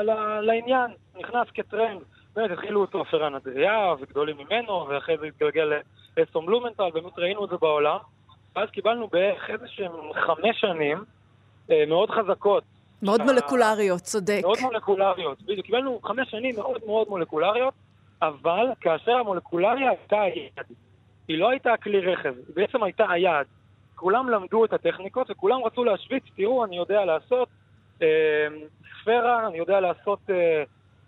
[0.01, 2.01] ל, לעניין, נכנס כטרנד.
[2.35, 5.73] באמת התחילו אותו פרן אדריה וגדולים ממנו, ואחרי זה התגלגל
[6.17, 7.97] לאסטום בלומנטל, באמת ראינו את זה בעולם.
[8.55, 11.03] ואז קיבלנו בערך איזה שהם חמש שנים
[11.71, 12.63] אה, מאוד חזקות
[13.01, 14.39] מאוד מולקולריות, צודק.
[14.41, 15.65] מאוד מולקולריות, בדיוק.
[15.65, 17.73] קיבלנו חמש שנים מאוד מאוד מולקולריות,
[18.21, 20.65] אבל כאשר המולקולריה הייתה היעד.
[21.27, 23.45] היא לא הייתה כלי רכב, היא בעצם הייתה היעד.
[23.95, 27.49] כולם למדו את הטכניקות וכולם רצו להשוויץ, תראו, אני יודע לעשות
[28.01, 28.47] אה,
[29.01, 30.63] ספירה, אני יודע לעשות אה,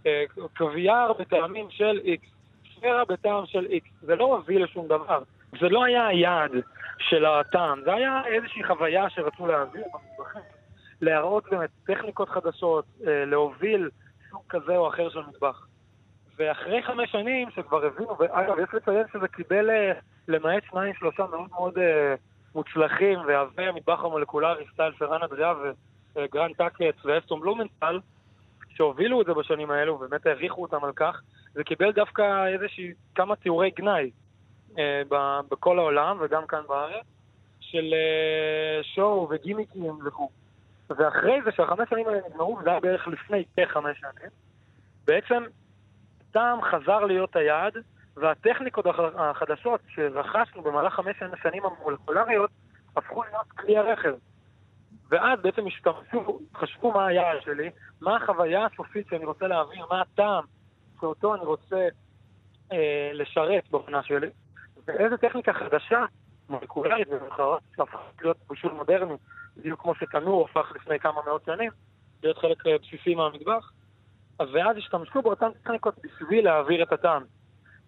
[0.05, 0.23] אה,
[0.57, 2.27] קוויאר בטעמים של X,
[2.75, 3.81] ספירה בטעם של X.
[4.01, 5.21] זה לא הוביל לשום דבר.
[5.59, 6.51] זה לא היה היעד
[6.99, 10.58] של הטעם, זה היה איזושהי חוויה שרצו להעביר במטבחים.
[11.01, 13.89] להראות באמת טכניקות חדשות, אה, להוביל
[14.29, 15.67] סוג כזה או אחר של מטבח.
[16.37, 19.91] ואחרי חמש שנים שכבר הבינו, ואגב, יש לציין שזה קיבל אה,
[20.27, 22.15] למעט שניים שלושה מאוד מאוד אה,
[22.55, 25.53] מוצלחים, ואבי המטבח המולקולרי, style פרן אדריה
[26.15, 27.99] וגרנט אכץ והסטון בלומנטל,
[28.69, 31.21] שהובילו את זה בשנים האלו, ובאמת העריכו אותם על כך,
[31.53, 34.11] זה קיבל דווקא איזושהי כמה תיאורי גנאי
[34.77, 35.01] אה,
[35.49, 37.05] בכל העולם וגם כאן בארץ,
[37.59, 40.29] של אה, שואו וגימיקים וכו'.
[40.97, 44.29] ואחרי זה, שהחמש שנים האלה נגמרו, זה היה בערך לפני כחמש שנים,
[45.05, 45.43] בעצם
[46.31, 47.73] טעם חזר להיות היעד,
[48.15, 52.49] והטכניקות החדשות שרכשנו במהלך חמש שנים המולקולריות
[52.97, 54.13] הפכו להיות כלי הרכב.
[55.09, 57.69] ואז בעצם השתמשו, חשבו מה היעד שלי,
[58.01, 60.43] מה החוויה הסופית שאני רוצה להעביר, מה הטעם
[60.99, 61.87] שאותו אני רוצה
[62.71, 64.29] אה, לשרת באופנה שלי,
[64.87, 66.05] ואיזה טכניקה חדשה,
[66.49, 69.13] מולקולרית במחרת, שהפכה להיות בישול מודרני,
[69.57, 71.71] בדיוק כמו שתנור הפך לפני כמה מאות שנים,
[72.23, 73.71] להיות חלק אה, בסיסי מהמטבח.
[74.53, 77.23] ואז השתמשו באותן טכניקות בשביל להעביר את הטעם.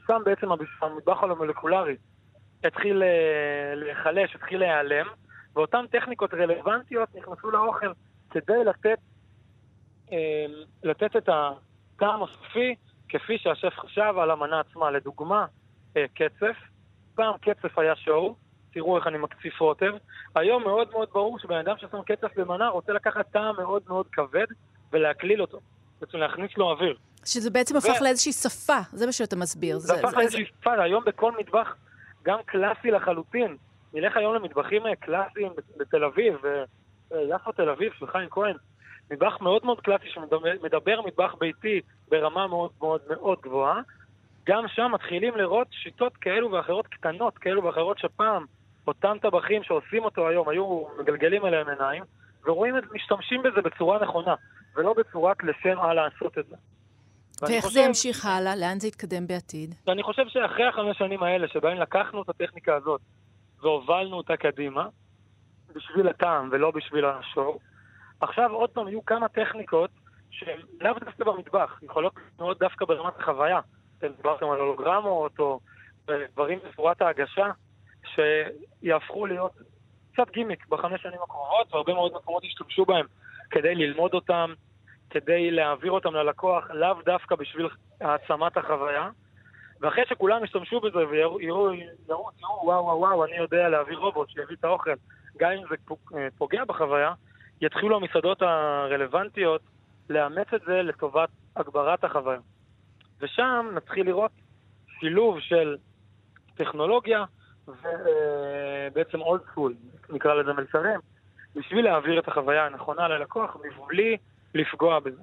[0.08, 0.47] שם בעצם
[0.82, 1.95] המטבח המולקולרי
[2.63, 5.06] התחיל אה, להיחלש, התחיל להיעלם,
[5.56, 7.91] ואותן טכניקות רלוונטיות נכנסו לאוכל
[8.30, 9.00] כדי לתת,
[10.12, 10.45] אה,
[10.84, 12.76] לתת את הטעם הסופי
[13.10, 14.91] כפי שהשף חשב על המנה עצמה.
[14.91, 15.45] לדוגמה,
[15.93, 16.58] קצף.
[17.15, 18.36] פעם קצף היה שואו,
[18.73, 19.93] תראו איך אני מקציף רוטב.
[20.36, 24.45] היום מאוד מאוד ברור שבן אדם ששם קצף במנה רוצה לקחת טעם מאוד מאוד כבד
[24.91, 25.60] ולהקליל אותו.
[26.01, 26.97] בעצם להכניס לו אוויר.
[27.25, 29.77] שזה בעצם הפך ו- לאיזושהי שפה, זה מה שאתה מסביר.
[29.79, 31.75] זה הפך זה- לאיזושהי שפה, היום בכל מטבח,
[32.23, 33.57] גם קלאסי לחלוטין.
[33.93, 36.63] נלך היום למטבחים אה, קלאסיים בתל אביב, אה,
[37.36, 38.55] יפו תל אביב, של חיים כהן.
[39.12, 43.81] מטבח מאוד מאוד קלאסי שמדבר מטבח ביתי ברמה מאוד מאוד מאוד גבוהה.
[44.47, 48.45] גם שם מתחילים לראות שיטות כאלו ואחרות קטנות, כאלו ואחרות שפעם
[48.91, 52.04] אותם טבחים שעושים אותו היום היו מגלגלים אליהם עיניים,
[52.45, 54.36] ורואים את, משתמשים בזה בצורה נכונה,
[54.75, 56.56] ולא בצורת לשם מה לעשות את זה.
[57.41, 58.56] ואיך חושב- זה ימשיך הלאה?
[58.56, 59.75] לאן זה יתקדם בעתיד?
[59.88, 63.01] ואני חושב שאחרי החמש שנים האלה, שבהן לקחנו את הטכניקה הזאת
[63.62, 64.88] והובלנו אותה קדימה,
[65.75, 67.60] בשביל הטעם ולא בשביל השור,
[68.21, 69.89] עכשיו עוד פעם יהיו כמה טכניקות
[70.32, 73.60] שהן לאו דווקא במטבח, יכולות להיות דווקא ברמת החוויה.
[73.97, 75.60] אתם דיברתם על הולוגרמות או
[76.10, 77.45] אה, דברים בצורת ההגשה,
[78.15, 79.51] שיהפכו להיות
[80.13, 83.05] קצת גימיק בחמש שנים הקרובות, והרבה מאוד מקומות ישתמשו בהם
[83.49, 84.53] כדי ללמוד אותם,
[85.09, 87.67] כדי להעביר אותם ללקוח, לאו דווקא בשביל
[88.01, 89.09] העצמת החוויה.
[89.81, 94.29] ואחרי שכולם ישתמשו בזה ויראו, יראו, יראו, תראו, וואו, וואו, וואו, אני יודע להביא רובוט
[94.29, 94.91] שיביא את האוכל,
[95.37, 95.75] גם אם זה
[96.17, 97.13] אה, פוגע בחוויה,
[97.61, 99.61] יתחילו המסעדות הרלוונטיות
[100.09, 102.39] לאמץ את זה לטובת הגברת החוויה.
[103.19, 104.31] ושם נתחיל לראות
[104.99, 105.77] שילוב של
[106.55, 107.25] טכנולוגיה
[107.67, 109.76] ובעצם אולד סקול,
[110.10, 111.00] נקרא לזה מלצרים,
[111.56, 114.17] בשביל להעביר את החוויה הנכונה ללקוח מבלי
[114.54, 115.21] לפגוע בזה.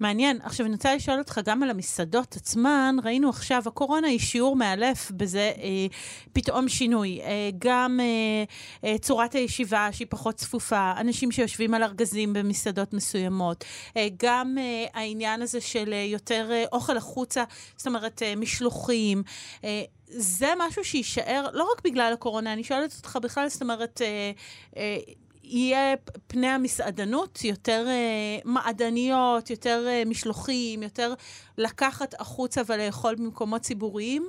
[0.00, 0.38] מעניין.
[0.42, 2.96] עכשיו, אני רוצה לשאול אותך גם על המסעדות עצמן.
[3.04, 5.86] ראינו עכשיו, הקורונה היא שיעור מאלף בזה אה,
[6.32, 7.20] פתאום שינוי.
[7.22, 8.44] אה, גם אה,
[8.88, 13.64] אה, צורת הישיבה שהיא פחות צפופה, אנשים שיושבים על ארגזים במסעדות מסוימות,
[13.96, 17.44] אה, גם אה, העניין הזה של אה, יותר אה, אוכל החוצה,
[17.76, 19.22] זאת אומרת, אה, משלוחים.
[19.64, 24.30] אה, זה משהו שיישאר לא רק בגלל הקורונה, אני שואלת אותך בכלל, זאת אומרת, אה,
[24.76, 24.96] אה,
[25.42, 25.94] יהיה
[26.26, 31.12] פני המסעדנות יותר אה, מעדניות, יותר אה, משלוחים, יותר
[31.58, 34.26] לקחת החוצה ולאכול במקומות ציבוריים?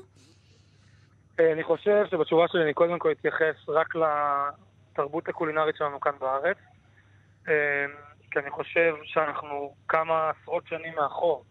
[1.40, 6.58] אה, אני חושב שבתשובה שלי אני קודם כל אתייחס רק לתרבות הקולינרית שלנו כאן בארץ.
[7.48, 7.86] אה,
[8.32, 11.44] כי אני חושב שאנחנו כמה עשרות שנים מאחור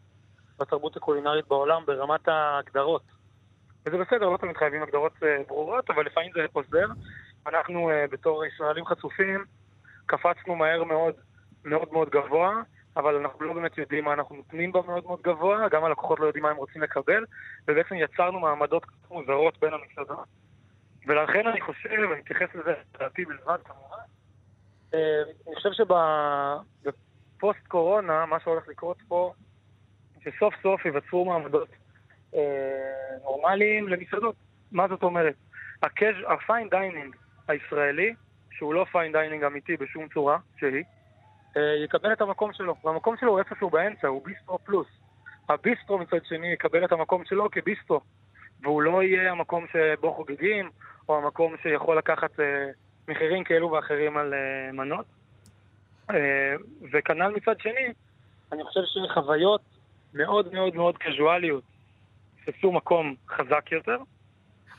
[0.59, 3.16] בתרבות הקולינרית בעולם ברמת ההגדרות.
[3.87, 6.87] וזה בסדר, לא תמיד חייבים הגדרות אה, ברורות, אבל לפעמים זה עוזר.
[7.47, 9.45] אנחנו אה, בתור ישראלים חצופים
[10.07, 11.15] קפצנו מהר מאוד,
[11.65, 12.63] מאוד מאוד גבוה,
[12.97, 16.27] אבל אנחנו לא באמת יודעים מה אנחנו נותנים בה מאוד מאוד גבוה, גם הלקוחות לא
[16.27, 17.25] יודעים מה הם רוצים לקבל,
[17.69, 20.29] ובעצם יצרנו מעמדות מוזרות בין המסעדות.
[21.07, 23.97] ולכן אני חושב, ואני אתייחס לזה לדעתי בלבד כמובן,
[24.95, 29.33] אה, אני חושב שבפוסט קורונה, מה שהולך לקרות פה,
[30.25, 31.69] שסוף סוף ייווצרו מעמדות
[32.35, 32.41] אה,
[33.23, 34.35] נורמליים למסעדות.
[34.73, 35.35] מה זאת אומרת?
[36.27, 37.17] ה fine dining
[37.49, 38.15] הישראלי,
[38.51, 40.85] שהוא לא fine dining אמיתי בשום צורה שהיא,
[41.57, 42.75] אה, יקבל את המקום שלו.
[42.85, 44.87] והמקום שלו הוא איפשהו באמצע, הוא ביסטרו פלוס.
[45.49, 48.01] הביסטרו מצד שני יקבל את המקום שלו כביסטרו,
[48.63, 50.71] והוא לא יהיה המקום שבו חוגגים,
[51.09, 52.71] או המקום שיכול לקחת אה,
[53.09, 54.35] מחירים כאלו ואחרים על
[54.73, 55.07] מנות.
[56.93, 57.93] וכנ"ל מצד שני,
[58.53, 59.61] אני חושב שחוויות
[60.15, 61.63] מאוד מאוד מאוד קזואליות
[62.47, 63.99] תפסו מקום חזק יותר.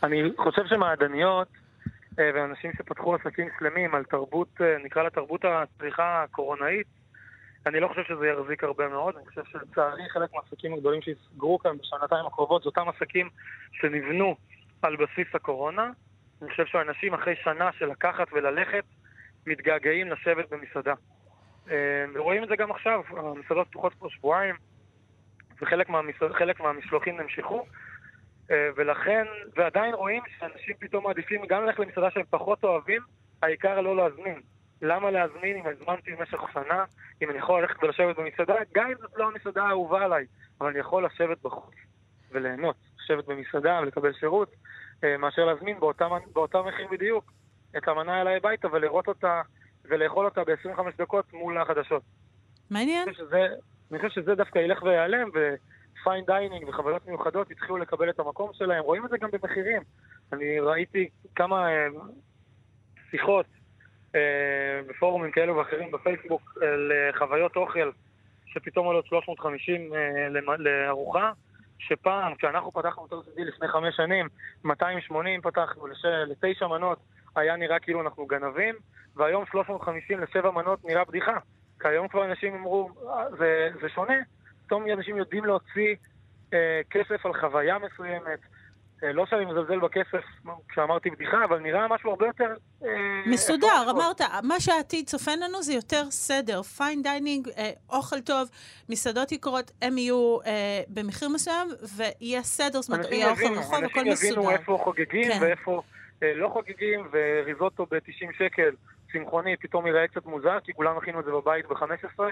[0.04, 1.48] אני חושב שמעדניות
[2.20, 6.88] אה, ואנשים שפתחו עסקים שלמים על תרבות, אה, נקרא לה תרבות הצריכה הקורונאית,
[7.66, 9.16] אני לא חושב שזה יחזיק הרבה מאוד.
[9.16, 13.30] אני חושב שלצערי חלק מהעסקים הגדולים שיסגרו כאן בשנתיים הקרובות זה אותם עסקים
[13.72, 14.36] שנבנו
[14.82, 15.92] על בסיס הקורונה.
[16.42, 18.84] אני חושב שאנשים אחרי שנה של לקחת וללכת
[19.48, 20.94] מתגעגעים לשבת במסעדה.
[21.72, 24.56] אה, ורואים את זה גם עכשיו, המסעדות פתוחות כבר שבועיים,
[25.62, 25.88] וחלק
[26.32, 27.66] חלק מהמשלוחים נמשכו,
[28.52, 33.02] אה, ולכן, ועדיין רואים שאנשים פתאום מעדיפים גם ללכת למסעדה שהם פחות אוהבים,
[33.42, 34.42] העיקר לא להזמין.
[34.82, 36.86] למה להזמין אם הזמנתי במשך שנה,
[37.22, 40.26] אם אני יכול ללכת ולשבת במסעדה, גם אם זאת לא המסעדה האהובה עליי,
[40.62, 41.76] אבל אני יכול לשבת בחוץ
[42.32, 44.56] וליהנות, לשבת במסעדה ולקבל שירות,
[45.04, 47.32] אה, מאשר להזמין באותה, באותה מחיר בדיוק
[47.78, 49.42] את המנה אליי הביתה ולראות אותה
[49.86, 52.04] ולאכול אותה ב-25 דקות מול החדשות.
[52.72, 53.14] מעניין.
[53.14, 53.48] שזה,
[53.92, 58.50] אני חושב שזה דווקא ילך ויעלם, ו fine dining וחוויות מיוחדות יתחילו לקבל את המקום
[58.54, 58.84] שלהם.
[58.84, 59.82] רואים את זה גם במחירים.
[60.34, 61.88] אני ראיתי כמה אה,
[63.12, 63.46] שיחות
[64.16, 66.58] אה, בפורומים כאלו ואחרים בפייסבוק
[66.90, 67.92] לחוויות אוכל
[68.46, 71.32] שפתאום עולות 350 אה, למ- לארוחה,
[71.80, 74.28] שפעם, כשאנחנו פתחנו את OCD לפני חמש שנים,
[74.64, 76.06] 280 פתחנו לש...
[76.06, 77.00] לתשע מנות,
[77.36, 78.76] היה נראה כאילו אנחנו גנבים,
[79.16, 81.38] והיום 350 לשבע מנות נראה בדיחה.
[81.80, 84.18] כי היום כבר אנשים אמרו, "אה, זה, זה שונה,
[84.66, 85.96] פתאום אנשים יודעים להוציא
[86.54, 88.40] אה, כסף על חוויה מסוימת.
[89.04, 90.24] אה, לא שאני מזלזל בכסף
[90.70, 92.54] כשאמרתי בדיחה, אבל נראה משהו הרבה יותר...
[92.84, 92.90] אה,
[93.26, 96.62] מסודר, אפשר אמרת, מה שהעתיד צופן לנו זה יותר סדר.
[96.64, 98.50] fine dining, אה, אוכל טוב,
[98.90, 103.84] מסעדות יקרות, הם יהיו אה, במחיר מסוים, ויהיה סדר, זאת אומרת, אנשים יהיה אוכל רחוב,
[103.84, 104.32] הכל אנשים מסודר.
[104.32, 105.38] יבינו איפה חוגגים כן.
[105.42, 105.82] ואיפה
[106.24, 108.70] אה, לא חוגגים, וריזוטו ב-90 שקל,
[109.12, 112.24] צמחוני, פתאום יראה קצת מוזר, כי כולם הכינו את זה בבית ב-15,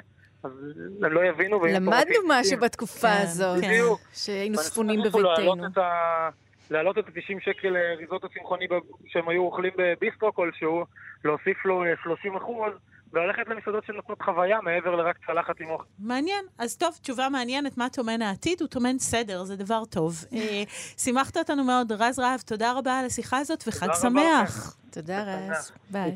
[0.43, 0.51] אז
[1.03, 1.65] הם לא יבינו.
[1.65, 2.15] למדנו.
[2.27, 3.67] משהו בתקופה כן, הזאת, כן.
[3.67, 3.99] בדיוק.
[4.13, 5.55] שהיינו ספונים בביתנו.
[6.69, 10.85] להעלות את ה-90 שקל אה, ריזוטו צמחוני ב- שהם היו אוכלים בביסטרו כלשהו,
[11.25, 12.73] להוסיף לו אה, 30 אחוז,
[13.13, 15.83] וללכת למסעדות שנותנות חוויה מעבר לרק צלחת עם אוכל.
[15.99, 16.45] מעניין.
[16.57, 18.61] אז טוב, תשובה מעניינת, מה טומן העתיד?
[18.61, 20.25] הוא טומן סדר, זה דבר טוב.
[20.33, 20.63] אה,
[20.97, 24.77] שימחת אותנו מאוד, רז רהב, תודה רבה על השיחה הזאת, וחג שמח.
[24.91, 25.71] תודה, רז.
[25.89, 26.15] ביי.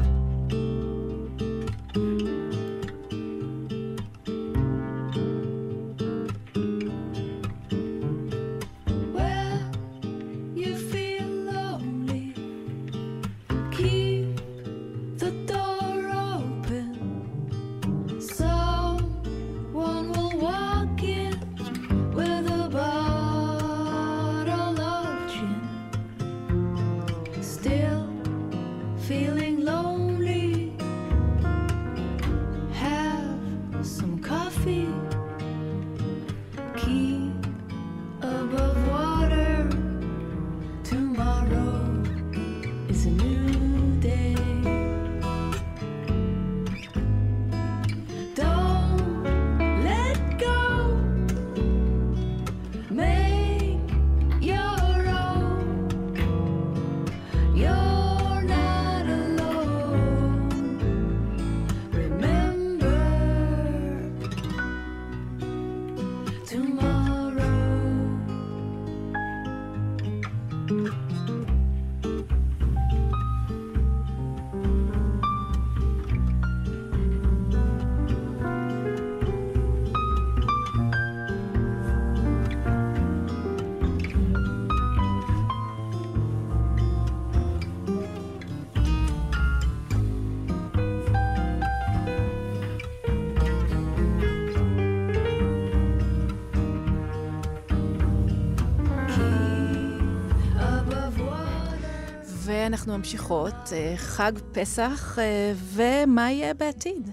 [102.81, 107.09] ואנחנו ממשיכות, אה, חג פסח, אה, ומה יהיה בעתיד?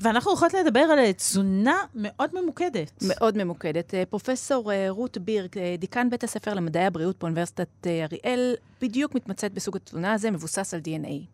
[0.00, 2.92] ואנחנו הולכות לדבר על תזונה מאוד ממוקדת.
[3.08, 3.94] מאוד ממוקדת.
[3.94, 10.12] אה, פרופסור רות בירק, דיקן בית הספר למדעי הבריאות באוניברסיטת אריאל, בדיוק מתמצאת בסוג התזונה
[10.12, 11.26] הזה, מבוסס על DNA.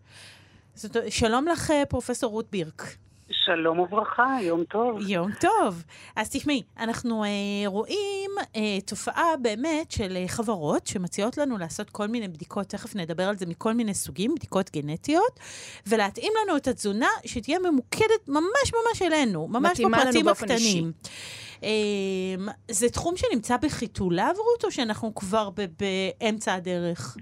[0.74, 2.96] זאת, שלום לך, פרופסור רות בירק.
[3.30, 4.98] שלום וברכה, יום טוב.
[5.08, 5.84] יום טוב.
[6.16, 7.28] אז תשמעי, אנחנו אה,
[7.66, 13.28] רואים אה, תופעה באמת של אה, חברות שמציעות לנו לעשות כל מיני בדיקות, תכף נדבר
[13.28, 15.40] על זה מכל מיני סוגים, בדיקות גנטיות,
[15.86, 20.92] ולהתאים לנו את התזונה שתהיה ממוקדת ממש ממש אלינו, ממש בפרטים הקטנים.
[21.62, 21.68] אה,
[22.70, 27.16] זה תחום שנמצא בחיתוליו, רות, או שאנחנו כבר באמצע הדרך?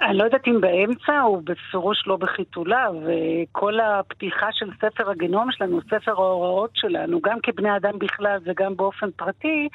[0.00, 2.94] אני לא יודעת אם באמצע, הוא בפירוש לא בחיתוליו.
[3.04, 9.10] וכל הפתיחה של ספר הגנום שלנו, ספר ההוראות שלנו, גם כבני אדם בכלל וגם באופן
[9.10, 9.68] פרטי,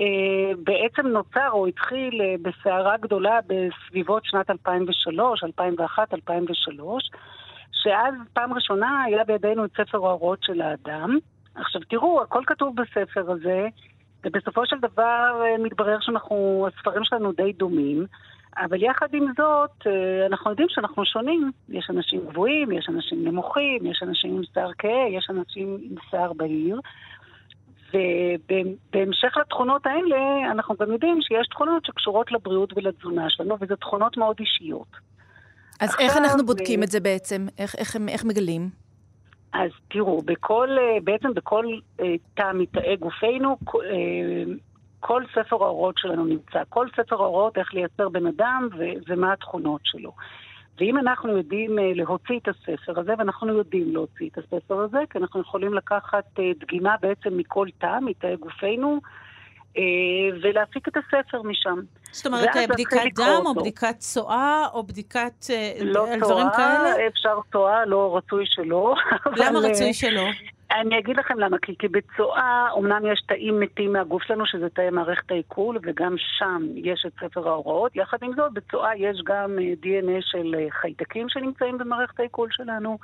[0.00, 7.10] אה, בעצם נוצר או התחיל אה, בסערה גדולה בסביבות שנת 2003, 2001, 2003,
[7.72, 11.18] שאז פעם ראשונה היה בידינו את ספר ההוראות של האדם.
[11.54, 13.66] עכשיו תראו, הכל כתוב בספר הזה,
[14.24, 18.06] ובסופו של דבר אה, מתברר שאנחנו, הספרים שלנו די דומים.
[18.56, 21.50] אבל יחד עם זאת, אה, אנחנו יודעים שאנחנו שונים.
[21.68, 26.32] יש אנשים גבוהים, יש אנשים נמוכים, יש אנשים עם שיער כהה, יש אנשים עם שיער
[26.32, 26.80] בהיר.
[27.94, 34.36] ובהמשך לתכונות האלה, אנחנו גם יודעים שיש תכונות שקשורות לבריאות ולתזונה שלנו, וזה תכונות מאוד
[34.40, 34.88] אישיות.
[35.80, 37.46] אז עכשיו, איך אנחנו בודקים אה, את זה בעצם?
[37.58, 38.70] איך, איך, הם- איך מגלים?
[39.52, 41.64] אז תראו, בכל, אה, בעצם בכל
[42.00, 43.56] אה, תא מתאי גופנו,
[45.00, 46.62] כל- ספר ההוראות שלנו נמצא.
[46.68, 50.12] כל ספר ההוראות איך לייצר בן אדם ו- ומה התכונות שלו.
[50.80, 55.18] ואם אנחנו יודעים אה, להוציא את הספר הזה, ואנחנו יודעים להוציא את הספר הזה, כי
[55.18, 59.00] אנחנו יכולים לקחת אה, דגימה בעצם מכל תא, מתאי גופנו,
[59.76, 59.82] אה,
[60.42, 61.78] ולהפיק את הספר משם.
[62.10, 63.54] זאת אומרת, בדיקת דם, או.
[63.54, 65.46] בדיקת צואה, או בדיקת...
[65.80, 67.06] לא על דברים תואר, כאלה?
[67.08, 68.94] אפשר תואר, לא רצוי שלא.
[69.36, 70.24] למה רצוי שלא?
[70.70, 74.90] אני אגיד לכם למה, כי, כי בצואה אומנם יש תאים מתים מהגוף שלנו, שזה תאי
[74.90, 77.96] מערכת העיכול, וגם שם יש את ספר ההוראות.
[77.96, 82.98] יחד עם זאת, בצואה יש גם אה, DNA של אה, חיידקים שנמצאים במערכת העיכול שלנו,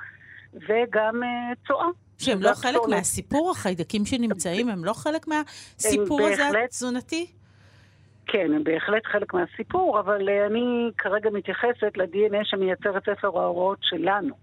[0.53, 1.87] וגם אה, צואה.
[2.17, 2.81] שהם לא חלק.
[2.89, 6.71] מהסיפור, החיידקים שנמצאים, הם לא חלק מהסיפור הזה בהחלט.
[8.27, 13.77] כן, הם בהחלט חלק מהסיפור, אבל אה, אני כרגע מתייחסת ל-DNA שמייצר את ספר ההוראות
[13.81, 14.35] שלנו.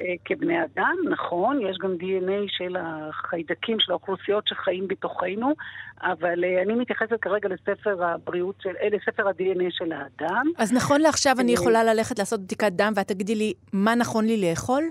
[0.00, 5.54] אה, כבני אדם, נכון, יש גם DNA של החיידקים, של האוכלוסיות שחיים בתוכנו,
[6.02, 10.46] אבל אה, אני מתייחסת כרגע לספר הבריאות של, לספר ה-DNA של האדם.
[10.58, 14.50] אז נכון לעכשיו אני יכולה ללכת לעשות בדיקת דם ואת תגידי לי מה נכון לי
[14.50, 14.84] לאכול?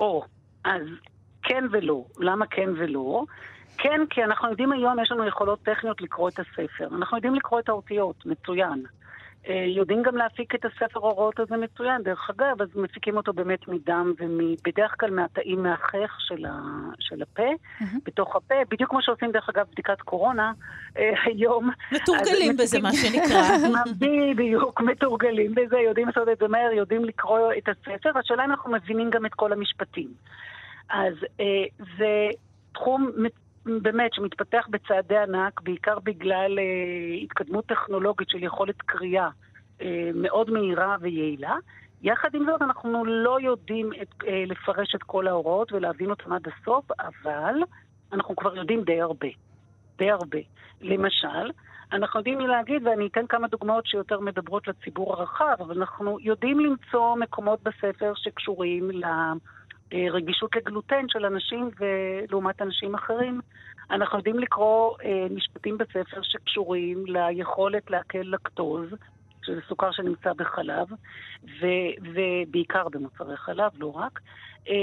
[0.00, 0.22] או,
[0.64, 0.82] אז
[1.42, 2.04] כן ולא.
[2.18, 3.24] למה כן ולא?
[3.78, 6.88] כן, כי אנחנו יודעים היום, יש לנו יכולות טכניות לקרוא את הספר.
[6.96, 8.82] אנחנו יודעים לקרוא את האותיות, מצוין.
[9.48, 12.02] אה, יודעים גם להפיק את הספר הוראות הזה מצוין.
[12.02, 16.52] דרך אגב, אז מפיקים אותו באמת מדם ובדרך כלל מהתאים מהחך של, ה,
[17.00, 17.48] של הפה,
[18.04, 20.52] בתוך הפה, בדיוק כמו שעושים דרך אגב בדיקת קורונה
[20.98, 21.70] אה, היום.
[21.92, 23.42] מתורגלים בזה, מה שנקרא.
[24.00, 28.18] בדיוק, מתורגלים בזה, יודעים לעשות את זה מהר, יודעים לקרוא את הספר.
[28.18, 30.08] השאלה אם אנחנו מבינים גם את כל המשפטים.
[30.90, 32.28] אז אה, זה
[32.72, 33.10] תחום
[33.82, 39.28] באמת שמתפתח בצעדי ענק, בעיקר בגלל אה, התקדמות טכנולוגית של יכולת קריאה
[39.80, 41.54] אה, מאוד מהירה ויעילה.
[42.02, 46.42] יחד עם זאת, אנחנו לא יודעים את, אה, לפרש את כל ההוראות ולהבין אותן עד
[46.48, 47.54] הסוף, אבל
[48.12, 49.28] אנחנו כבר יודעים די הרבה.
[49.98, 50.38] די הרבה.
[50.80, 51.50] למשל,
[51.92, 57.16] אנחנו יודעים להגיד, ואני אתן כמה דוגמאות שיותר מדברות לציבור הרחב, אבל אנחנו יודעים למצוא
[57.16, 58.90] מקומות בספר שקשורים
[59.92, 63.40] לרגישות לגלוטן של אנשים ולעומת אנשים אחרים.
[63.90, 68.88] אנחנו יודעים לקרוא אה, משפטים בספר שקשורים ליכולת לעכל לקטוז,
[69.46, 70.86] שזה סוכר שנמצא בחלב,
[71.44, 74.20] ו- ובעיקר במוצרי חלב, לא רק.
[74.68, 74.74] אה,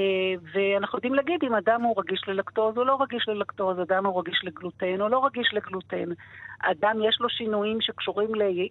[0.53, 4.41] ואנחנו יודעים להגיד אם אדם הוא רגיש ללקטוז או לא רגיש ללקטוז, אדם הוא רגיש
[4.43, 6.09] לגלוטן או לא רגיש לגלוטן.
[6.61, 8.29] אדם יש לו שינויים שקשורים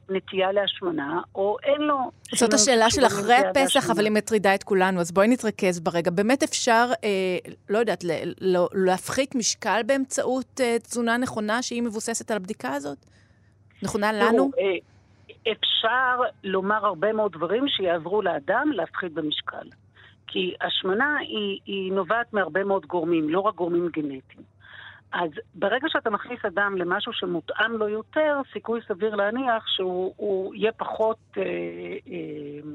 [0.08, 1.96] לנטייה להשמנה, או אין לו...
[2.34, 3.94] זאת השאלה של אחרי הפסח, להשמנה.
[3.94, 6.10] אבל היא מטרידה את כולנו, אז בואי נתרכז ברגע.
[6.10, 7.08] באמת אפשר, אה,
[7.68, 12.98] לא יודעת, ל- לא- להפחית משקל באמצעות אה, תזונה נכונה שהיא מבוססת על הבדיקה הזאת?
[13.82, 14.30] נכונה לנו?
[14.30, 14.91] תראו, אה,
[15.52, 19.68] אפשר לומר הרבה מאוד דברים שיעזרו לאדם להפחית במשקל.
[20.26, 24.42] כי השמנה היא, היא נובעת מהרבה מאוד גורמים, לא רק גורמים גנטיים.
[25.12, 30.72] אז ברגע שאתה מכניס אדם למשהו שמותאם לו יותר, סיכוי סביר להניח שהוא הוא יהיה
[30.72, 31.42] פחות, אה,
[32.12, 32.70] אה,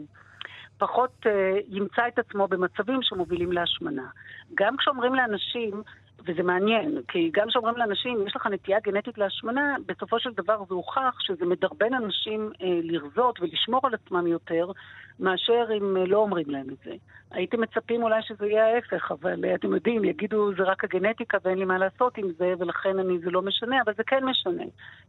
[0.78, 4.08] פחות אה, ימצא את עצמו במצבים שמובילים להשמנה.
[4.56, 5.82] גם כשאומרים לאנשים,
[6.26, 10.74] וזה מעניין, כי גם כשאומרים לאנשים, יש לך נטייה גנטית להשמנה, בסופו של דבר זה
[10.74, 14.72] הוכח שזה מדרבן אנשים אה, לרזות ולשמור על עצמם יותר,
[15.20, 16.92] מאשר אם אה, לא אומרים להם את זה.
[17.32, 21.58] הייתם מצפים אולי שזה יהיה ההפך, אבל אה, אתם יודעים, יגידו זה רק הגנטיקה ואין
[21.58, 24.64] לי מה לעשות עם זה, ולכן אני, זה לא משנה, אבל זה כן משנה.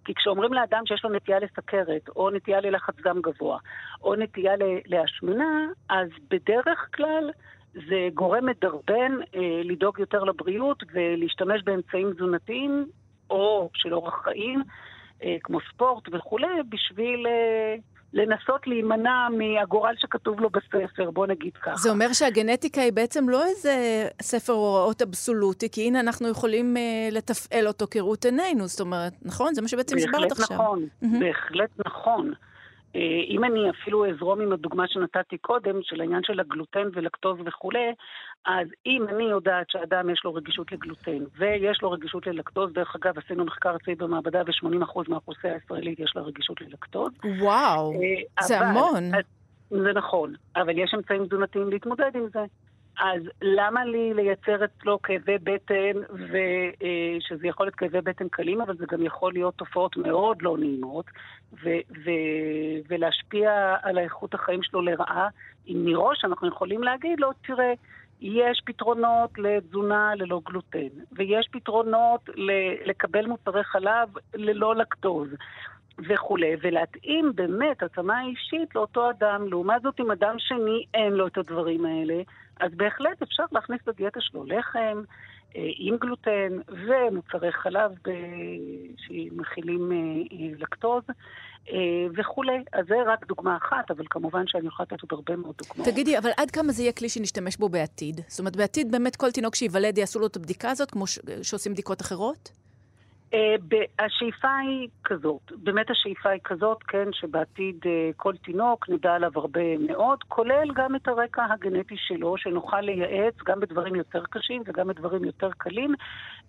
[0.04, 3.58] כי כשאומרים לאדם שיש לו נטייה לסכרת, או נטייה ללחץ דם גבוה,
[4.02, 4.52] או נטייה
[4.86, 7.30] להשמנה, אז בדרך כלל
[7.74, 12.86] זה גורם מדרבן אה, לדאוג יותר לבריאות ולהשתמש באמצעים תזונתיים
[13.30, 14.62] או של אורח חיים,
[15.22, 17.76] אה, כמו ספורט וכולי, בשביל אה,
[18.12, 21.76] לנסות להימנע מהגורל שכתוב לו בספר, בוא נגיד ככה.
[21.76, 23.74] זה אומר שהגנטיקה היא בעצם לא איזה
[24.22, 29.54] ספר הוראות אבסולוטי, כי הנה אנחנו יכולים אה, לתפעל אותו כראות עינינו, זאת אומרת, נכון?
[29.54, 30.56] זה מה שבעצם הסברת בהחלט עכשיו.
[30.56, 31.20] נכון, מהמם.
[31.20, 32.32] בהחלט נכון.
[32.96, 37.92] אה, אם אני אפילו אזרום עם הדוגמה שנתתי קודם, של העניין של הגלוטן ולקטוז וכולי,
[38.46, 43.18] אז אם אני יודעת שאדם יש לו רגישות לגלוטן ויש לו רגישות ללקטוז, דרך אגב,
[43.18, 47.10] עשינו מחקר אצלי במעבדה ו-80% מהאוכלוסייה הישראלית יש לה רגישות ללקטוז.
[47.40, 49.14] וואו, אה, זה אבל- המון.
[49.14, 49.24] אז-
[49.70, 52.44] זה נכון, אבל יש אמצעים תזונתיים להתמודד עם זה.
[53.00, 58.84] אז למה לי לייצר אצלו כאבי בטן, ושזה יכול להיות כאבי בטן קלים, אבל זה
[58.88, 61.06] גם יכול להיות תופעות מאוד לא נעימות,
[61.52, 65.28] ו- ו- ולהשפיע על האיכות החיים שלו לרעה,
[65.68, 67.72] אם מראש אנחנו יכולים להגיד לו, תראה,
[68.20, 72.30] יש פתרונות לתזונה ללא גלוטן, ויש פתרונות
[72.84, 75.28] לקבל מוצרי חלב ללא לקטוז.
[76.08, 79.48] וכולי, ולהתאים באמת התאמה אישית לאותו אדם.
[79.48, 82.22] לעומת זאת, אם אדם שני אין לו את הדברים האלה,
[82.60, 85.02] אז בהחלט אפשר להכניס לדיאטה שלו לחם
[85.56, 88.10] אה, עם גלוטן ומוצרי חלב ב...
[88.96, 91.02] שמכילים אה, אה, לקטוז
[92.16, 92.58] וכולי.
[92.72, 95.88] אז זה רק דוגמה אחת, אבל כמובן שאני יכולה לתת עוד הרבה מאוד דוגמאות.
[95.88, 98.20] תגידי, אבל עד כמה זה יהיה כלי שנשתמש בו בעתיד?
[98.28, 101.72] זאת אומרת, בעתיד באמת כל תינוק שייוולד יעשו לו את הבדיקה הזאת, כמו ש- שעושים
[101.72, 102.50] בדיקות אחרות?
[103.34, 103.54] אה,
[103.98, 109.78] השאיפה היא כזאת, באמת השאיפה היא כזאת, כן, שבעתיד אה, כל תינוק נדע עליו הרבה
[109.78, 115.24] מאוד, כולל גם את הרקע הגנטי שלו, שנוכל לייעץ גם בדברים יותר קשים וגם בדברים
[115.24, 115.94] יותר קלים,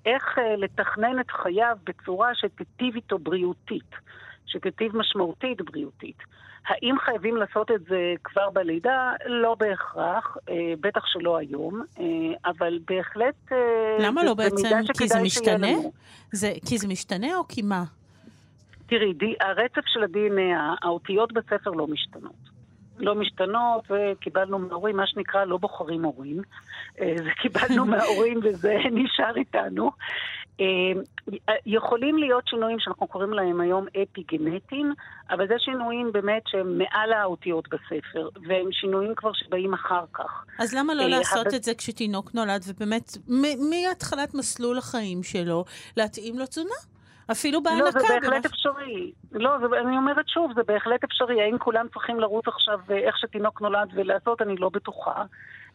[0.06, 3.96] איך אה, לתכנן את חייו בצורה שתיטיב איתו בריאותית,
[4.50, 6.18] שתיטיב משמעותית בריאותית.
[6.68, 9.12] האם חייבים לעשות את זה כבר בלידה?
[9.26, 12.06] לא בהכרח, אה, בטח שלא היום, אה,
[12.46, 13.36] אבל בהחלט...
[13.52, 13.58] אה,
[14.00, 14.68] למה לא בעצם?
[14.98, 15.68] כי זה משתנה?
[16.32, 17.84] זה, כי זה משתנה או כי מה?
[18.86, 22.50] תראי, די, הרצף של ה-DNA, האותיות בספר לא משתנות.
[22.98, 26.42] לא משתנות, וקיבלנו מההורים, מה שנקרא, לא בוחרים הורים.
[26.96, 29.92] זה קיבלנו מההורים וזה נשאר איתנו.
[30.60, 34.94] אה, יכולים להיות שינויים שאנחנו קוראים להם היום אפי-גנטיים,
[35.30, 40.46] אבל זה שינויים באמת שהם מעל האותיות בספר, והם שינויים כבר שבאים אחר כך.
[40.60, 43.18] אז למה לא אה, לעשות את זה כשתינוק נולד, ובאמת,
[43.70, 45.66] מהתחלת מסלול החיים שלו,
[45.98, 46.76] להתאים לו תזונה?
[47.32, 47.84] אפילו בהנקה.
[47.86, 49.12] לא, זה בהחלט במש- אפשרי.
[49.32, 51.42] לא, זה, אני אומרת שוב, זה בהחלט אפשרי.
[51.42, 54.42] האם כולם צריכים לרוץ עכשיו אה, איך שתינוק נולד ולעשות?
[54.42, 55.24] אני לא בטוחה.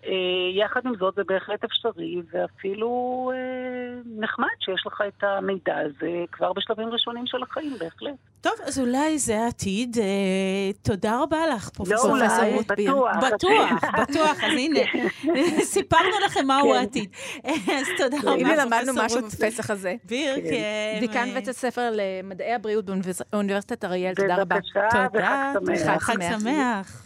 [0.06, 0.10] אה,
[0.54, 6.52] יחד עם זאת, זה בהחלט אפשרי, ואפילו אה, נחמד שיש לך את המידע הזה כבר
[6.52, 8.14] בשלבים ראשונים של החיים, בהחלט.
[8.40, 9.96] טוב, אז אולי זה העתיד.
[9.98, 12.92] אה, תודה רבה לך, לא פרופסור אולי, רות ביר.
[12.94, 13.16] בטוח.
[13.16, 14.44] בטוח, בטוח.
[14.44, 14.80] אז הנה,
[15.74, 16.76] סיפרנו לכם מהו כן.
[16.76, 17.10] העתיד.
[17.44, 19.94] אז תודה רבה, הנה למדנו משהו רות בפסח הזה.
[20.04, 20.96] ביר, כן.
[21.00, 22.84] דיקן בית הספר למדעי הבריאות
[23.32, 24.44] באוניברסיטת אריאל, תודה רבה.
[24.44, 26.02] בבקשה, תודה, וחג שמח.
[26.02, 27.03] חג שמח.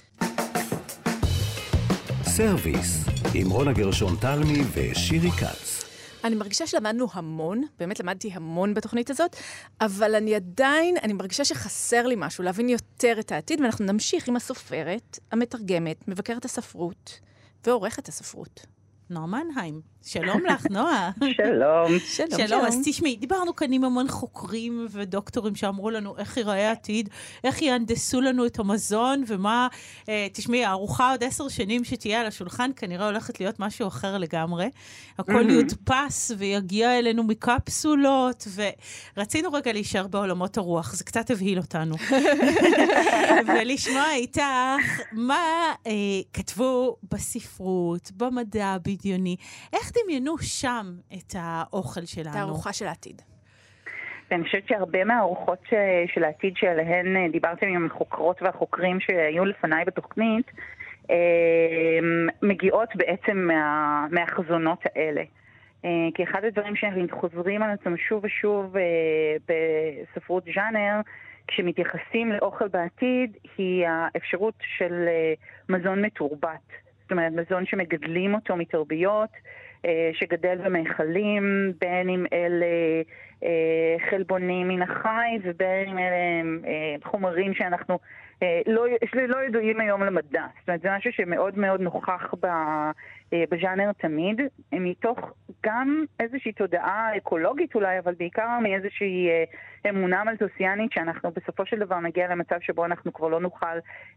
[2.39, 5.85] סרוויס, עם רונה גרשון תלמי ושירי כץ.
[6.25, 9.37] אני מרגישה שלמדנו המון, באמת למדתי המון בתוכנית הזאת,
[9.81, 14.37] אבל אני עדיין, אני מרגישה שחסר לי משהו, להבין יותר את העתיד, ואנחנו נמשיך עם
[14.37, 17.21] הסופרת, המתרגמת, מבקרת הספרות
[17.67, 18.67] ועורכת הספרות.
[19.11, 19.81] נועה מנהיים.
[20.05, 21.11] שלום לך, נועה.
[21.37, 21.99] שלום.
[21.99, 27.09] שלום, שלום, אז תשמעי, דיברנו כאן עם המון חוקרים ודוקטורים שאמרו לנו איך ייראה העתיד,
[27.45, 29.69] איך יהנדסו לנו את המזון, ומה,
[30.09, 34.71] אה, תשמעי, הארוחה עוד עשר שנים שתהיה על השולחן כנראה הולכת להיות משהו אחר לגמרי.
[35.19, 38.49] הכל יודפס ויגיע אלינו מקפסולות,
[39.17, 41.95] ורצינו רגע להישאר בעולמות הרוח, זה קצת הבהיל אותנו.
[43.47, 44.43] ולשמוע איתך
[45.13, 45.93] מה אה,
[46.33, 49.37] כתבו בספרות, במדע הבדיוני,
[49.73, 52.31] איך דמיינו שם את האוכל שלנו.
[52.31, 53.23] את הארוחה של העתיד.
[54.31, 59.85] ואני חושבת שהרבה מהארוחות ש- של העתיד שעליהן אה, דיברתם עם החוקרות והחוקרים שהיו לפניי
[59.85, 60.51] בתוכנית,
[61.11, 61.17] אה,
[62.43, 65.23] מגיעות בעצם מה, מהחזונות האלה.
[65.85, 68.77] אה, כי אחד הדברים שחוזרים על עצמם שוב ושוב
[69.49, 71.01] בספרות ז'אנר,
[71.47, 75.09] כשמתייחסים לאוכל בעתיד, היא האפשרות של
[75.69, 76.69] מזון מתורבת.
[77.03, 79.31] זאת אומרת, מזון שמגדלים אותו מתרביות,
[80.13, 82.67] שגדל במכלים, בין אם אלה
[83.45, 86.17] אה, חלבונים מן החי ובין אם אלה
[86.67, 87.99] אה, חומרים שאנחנו
[88.43, 88.87] אה, לא,
[89.29, 90.47] לא ידועים היום למדע.
[90.61, 92.35] זאת אומרת, זה משהו שמאוד מאוד נוכח
[93.33, 94.41] אה, בז'אנר תמיד,
[94.73, 95.19] מתוך
[95.67, 99.45] גם איזושהי תודעה אקולוגית אולי, אבל בעיקר מאיזושהי אה,
[99.91, 103.67] אמונה מלטוסיאנית שאנחנו בסופו של דבר נגיע למצב שבו אנחנו כבר לא נוכל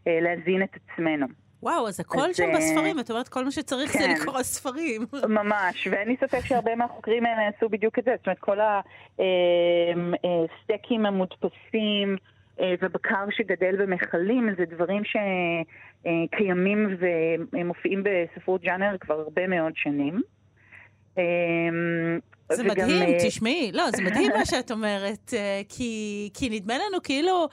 [0.06, 1.26] אה, להזין את עצמנו.
[1.62, 4.14] וואו, אז הכל אז, שם אה, בספרים, את אומרת, כל מה שצריך זה כן.
[4.20, 5.02] לקרוא ספרים.
[5.40, 8.14] ממש, ואין לי ספק שהרבה מהחוקרים האלה עשו בדיוק את זה.
[8.18, 8.58] זאת אומרת, כל
[10.60, 12.16] הסטייקים המודפסים
[12.60, 15.02] אה, ובקר שגדל במכלים, זה דברים
[16.04, 16.96] שקיימים
[17.52, 20.22] ומופיעים בספרות ג'אנר כבר הרבה מאוד שנים.
[21.18, 21.24] אה,
[22.54, 26.74] זה וגם, מדהים, אה, תשמעי, לא, זה מדהים מה שאת אומרת, אה, כי, כי נדמה
[26.74, 27.48] לנו כאילו,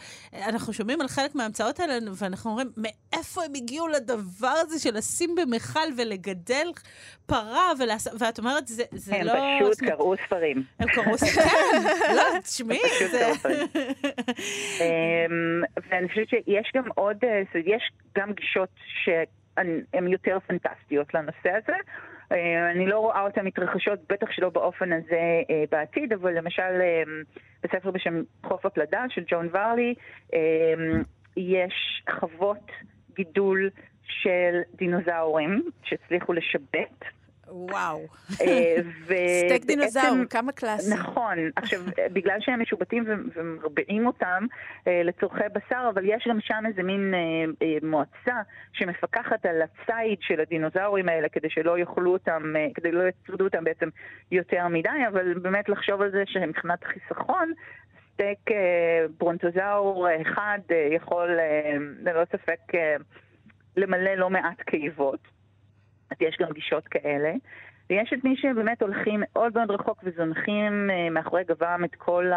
[0.47, 5.36] אנחנו שומעים על חלק מההמצאות האלה, ואנחנו אומרים, מאיפה הם הגיעו לדבר הזה של לשים
[5.36, 6.68] במכל ולגדל
[7.26, 8.07] פרה, ולעש...
[8.20, 9.34] ואת אומרת, זה, זה הם לא...
[9.62, 10.64] פשוט קראו ספרים.
[10.80, 11.47] הם קראו ספרים,
[11.99, 12.80] כן, לא, תשמעי,
[13.12, 13.32] זה...
[14.80, 18.70] אמ, ואני חושבת שיש גם עוד, אה, יש גם גישות
[19.03, 21.76] שהן יותר פנטסטיות לנושא הזה.
[22.32, 27.04] אה, אני לא רואה אותן מתרחשות, בטח שלא באופן הזה אה, בעתיד, אבל למשל אה,
[27.64, 29.94] בספר בשם חוף הפלדה של ג'ון ורלי,
[31.38, 32.72] יש חוות
[33.16, 33.70] גידול
[34.04, 37.18] של דינוזאורים שהצליחו לשבת.
[37.52, 38.06] וואו.
[38.41, 38.76] אה,
[39.45, 40.93] סטייק דינוזאור, כמה קלאסי.
[40.93, 41.38] נכון.
[41.56, 41.80] עכשיו,
[42.14, 44.45] בגלל שהם משובטים ו- ומרביעים אותם
[44.88, 47.20] אה, לצורכי בשר, אבל יש גם שם איזה מין אה,
[47.68, 48.41] אה, מועצה
[48.74, 53.64] שמפקחת על הציד של הדינוזאורים האלה, כדי שלא יאכלו אותם, אה, כדי לא יצרדו אותם
[53.64, 53.89] בעצם
[54.32, 57.54] יותר מדי, אבל באמת לחשוב על זה שמבחינת חיסכון,
[58.20, 62.95] סטייק אה, ברונטוזאור אחד אה, יכול אה, ללא ספק אה,
[63.78, 65.39] למלא לא מעט קיבות.
[66.12, 67.32] אז יש גם גישות כאלה.
[67.89, 72.32] ויש את מי שבאמת הולכים מאוד מאוד רחוק וזונחים אה, מאחורי גבם את כל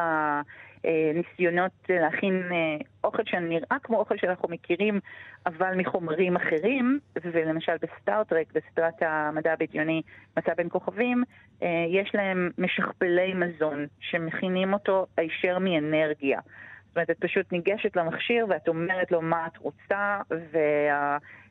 [0.85, 5.01] הניסיונות להכין אה, אוכל שנראה כמו אוכל שאנחנו מכירים,
[5.47, 10.03] אבל מחומרים אחרים, ולמשל בסטאר-טרק, בסדרת המדע הבדיוני,
[10.37, 11.25] מצע בין כוכבים,
[11.63, 16.41] אה, יש להם משכפלי מזון שמכינים אותו הישר מאנרגיה.
[16.89, 20.21] זאת אומרת, את פשוט ניגשת למכשיר ואת אומרת לו מה את רוצה,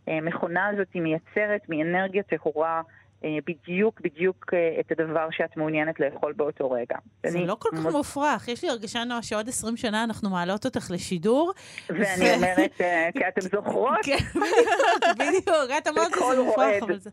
[0.08, 6.34] והמכונה הזאת היא מייצרת מאנרגיה טהורה אה, בדיוק בדיוק אה, את הדבר שאת מעוניינת לאכול
[6.34, 6.95] באותו רגע.
[7.26, 8.47] זה אני לא כל כך מוצ- מופרך.
[8.47, 11.51] יש לי הרגשה, נועה, שעוד 20 שנה אנחנו מעלות אותך לשידור.
[11.89, 12.01] ואני
[12.32, 14.17] ו- אומרת, אה, כי אתם זוכרות, כן,
[15.19, 15.47] בדיוק.
[15.78, 16.84] את אמרת שזה מופרך.
[16.84, 17.09] אבל זה...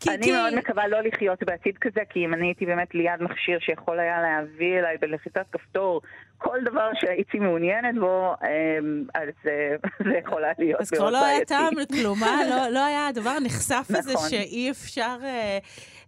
[0.00, 3.20] כי- אני כי- מאוד מקווה לא לחיות בעתיד כזה, כי אם אני הייתי באמת ליד
[3.22, 6.00] מכשיר שיכול היה להביא אליי בלחיצת כפתור
[6.38, 9.74] כל דבר שהייתי מעוניינת בו, אמ, אז אה,
[10.08, 11.44] זה יכול היה להיות אז כבר לא היה.
[11.44, 12.40] טעם לכלום, אה?
[12.50, 14.28] לא- לא היה הדבר הנחשף הזה נכון.
[14.28, 15.51] שאי אפשר אה,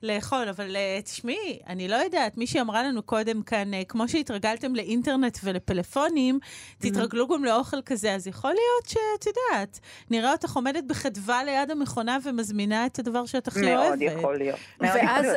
[0.03, 0.49] לאכול.
[0.49, 5.39] אבל אה, תשמעי, אני לא יודעת, מישהי אמרה לנו קודם כאן, אה, כמו שהתרגלתם לאינטרנט
[5.45, 6.39] ולפלאפונים,
[6.79, 9.81] תתרגלו גם לאוכל כזה, אז יכול להיות שאת יודעת,
[10.11, 13.89] נראה אותך עומדת בחדווה ליד המכונה ומזמינה את הדבר שאת הכי אוהבת.
[13.89, 14.59] מאוד יכול להיות.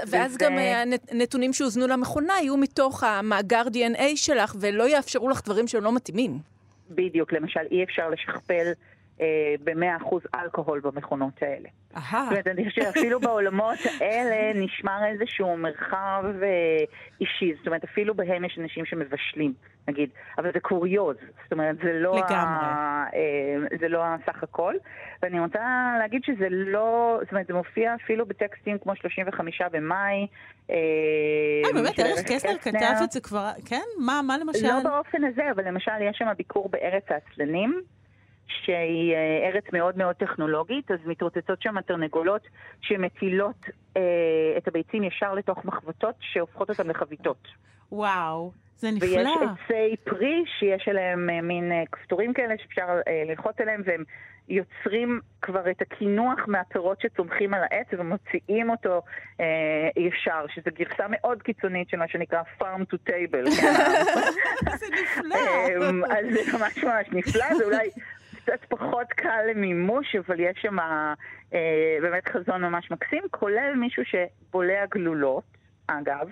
[0.07, 5.67] ואז, גם אה, הנתונים שהוזנו למכונה יהיו מתוך המאגר DNA שלך, ולא יאפשרו לך דברים
[5.67, 6.39] שהם לא מתאימים.
[6.89, 8.71] בדיוק, למשל, אי אפשר לשכפל אה,
[9.63, 11.69] ב-100% אלכוהול במכונות האלה.
[11.95, 12.21] אהה.
[12.23, 16.85] זאת אומרת, אני חושבת שאפילו בעולמות האלה נשמר איזשהו מרחב אה,
[17.21, 17.53] אישי.
[17.57, 19.53] זאת אומרת, אפילו בהם יש אנשים שמבשלים,
[19.87, 20.09] נגיד.
[20.37, 21.15] אבל זה קוריוז.
[21.43, 22.65] זאת אומרת, זה לא, לגמרי.
[22.65, 24.73] ה, אה, זה לא הסך הכל.
[25.21, 25.59] ואני רוצה
[25.99, 27.17] להגיד שזה לא...
[27.21, 30.27] זאת אומרת, זה מופיע אפילו בטקסטים כמו 35 במאי.
[30.69, 30.75] אה,
[31.65, 33.85] אה, באמת, ארז קסלר כתב את זה כבר, כן?
[33.99, 34.67] מה, מה למשל?
[34.67, 37.81] לא באופן הזה, אבל למשל יש שם ביקור בארץ העצלנים,
[38.47, 42.41] שהיא אה, ארץ מאוד מאוד טכנולוגית, אז מתרוצצות שם תרנגולות
[42.81, 43.65] שמטילות
[43.97, 44.01] אה,
[44.57, 47.47] את הביצים ישר לתוך מחבטות שהופכות אותן לחביתות.
[47.91, 49.45] וואו, זה ויש נפלא.
[49.65, 54.03] עצי פרי שיש עליהם אה, מין אה, כפתורים כאלה שאפשר אה, ללחוץ עליהם, והם
[54.49, 59.01] יוצרים כבר את הקינוח מהפירות שצומחים על העץ ומוציאים אותו
[59.39, 63.49] אה, ישר, שזו גרסה מאוד קיצונית של מה שנקרא farm to table.
[64.79, 65.35] זה נפלא.
[65.89, 67.89] אמ, אז זה ממש ממש נפלא, זה אולי
[68.47, 71.13] קצת פחות קל למימוש, אבל יש שם אה,
[72.01, 75.43] באמת חזון ממש מקסים, כולל מישהו שבולע גלולות,
[75.87, 76.29] אגב,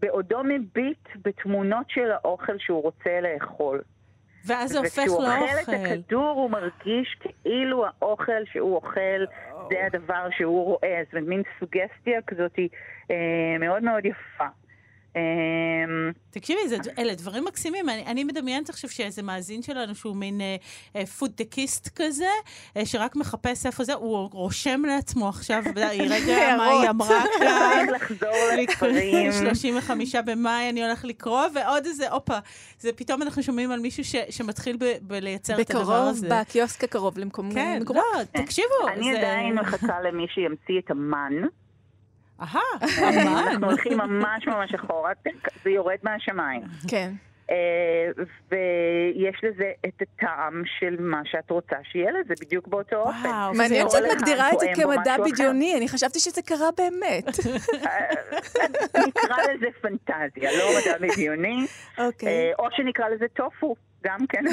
[0.00, 3.82] בעודו מביט בתמונות של האוכל שהוא רוצה לאכול.
[4.46, 5.84] ואז זה הופך וכשהוא אוכל את לאוכל.
[5.86, 9.24] הכדור הוא מרגיש כאילו האוכל שהוא אוכל
[9.70, 12.58] זה הדבר שהוא רואה, זאת אומרת מין סוגסטיה כזאת
[13.10, 14.46] אה, מאוד מאוד יפה.
[15.16, 15.20] אה,
[16.30, 17.88] תקשיבי, זה, אלה דברים מקסימים.
[17.88, 20.56] אני, אני מדמיינת עכשיו שאיזה מאזין שלנו שהוא מין אה,
[20.96, 22.24] אה, פודטקיסט כזה,
[22.76, 27.86] אה, שרק מחפש איפה זה, הוא רושם לעצמו עכשיו, היא רגע מה היא אמרה כאן.
[27.94, 29.32] לחזור לספרים.
[29.32, 32.38] 35 במאי אני הולך לקרוא, ועוד איזה, הופה,
[32.78, 36.28] זה פתאום אנחנו שומעים על מישהו ש, שמתחיל ב, בלייצר את הדבר בקרוב, הזה.
[36.30, 37.54] בקיוסק הקרוב למקום...
[37.54, 38.04] כן, למקומות.
[38.18, 38.68] לא, תקשיבו.
[38.88, 41.32] אני זה- עדיין מחכה למי שימציא את המן.
[42.40, 42.60] אהה,
[42.98, 43.66] אנחנו.
[43.66, 45.12] הולכים ממש ממש אחורה,
[45.64, 46.62] זה יורד מהשמיים.
[46.88, 47.10] כן.
[47.50, 53.28] אה, ויש לזה את הטעם של מה שאת רוצה שיהיה לזה בדיוק באותו אופן.
[53.28, 55.16] וואו, מעניין שאת מגדירה את זה כמדע.
[55.18, 57.24] בדיוני, אני חשבתי שזה קרה באמת.
[57.86, 61.66] אה, נקרא לזה פנטזיה, לא מדע בדיוני,
[61.98, 62.28] אוקיי.
[62.28, 63.74] אה, או שנקרא לזה טופו,
[64.04, 64.44] גם כן.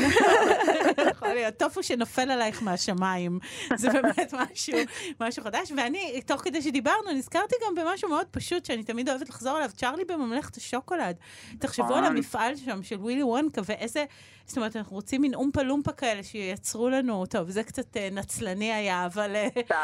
[1.12, 1.58] יכול להיות.
[1.58, 3.40] טופו שנופל עלייך מהשמיים.
[3.76, 4.78] זה באמת משהו,
[5.20, 5.72] משהו חדש.
[5.78, 10.06] ואני, תוך כדי שדיברנו, נזכרתי גם במשהו מאוד פשוט, שאני תמיד אוהבת לחזור עליו, צ'ארלי
[10.06, 11.16] בממלכת השוקולד.
[11.60, 12.16] תחשבו על נכון.
[12.16, 14.06] המפעל שם של ווילי וונקה, ואיזה...
[14.48, 18.74] זאת אומרת, אנחנו רוצים מין אומפה לומפה כאלה שייצרו לנו, טוב, זה קצת אה, נצלני
[18.74, 19.36] היה, אבל...
[19.36, 19.76] אה, קצת.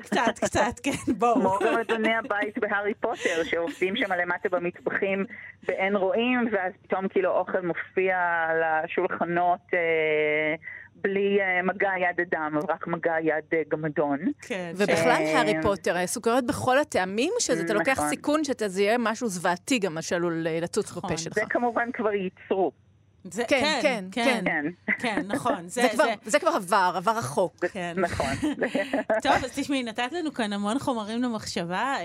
[0.00, 1.34] קצת, קצת, כן, בואו.
[1.34, 5.24] כמו גם אדוני הבית בהארי פוטר, שעובדים שם למטה במטבחים
[5.68, 8.16] באין רואים, ואז פתאום כאילו אוכל מופיע
[8.48, 10.54] על השולחנות אה,
[11.02, 14.18] בלי אה, מגע יד אדם, אבל רק מגע יד אה, גמדון.
[14.42, 18.08] כן, ובכלל אה, הארי פוטר, סוכריות בכל הטעמים, שאתה לוקח נכון.
[18.08, 21.10] סיכון שזה יהיה משהו זוועתי גם, מה שעלול לצוץ נכון.
[21.10, 21.34] בפה שלך.
[21.34, 22.72] זה כמובן כבר ייצרו,
[23.32, 24.44] זה, כן, כן, כן, כן,
[24.86, 24.92] כן.
[24.98, 25.68] כן, נכון.
[25.68, 27.64] זה כבר- זה כבר עבר, עבר רחוק.
[27.72, 27.94] כן.
[27.96, 28.26] נכון.
[29.22, 32.04] טוב, אז תשמעי, נתת לנו כאן המון חומרים למחשבה, אה,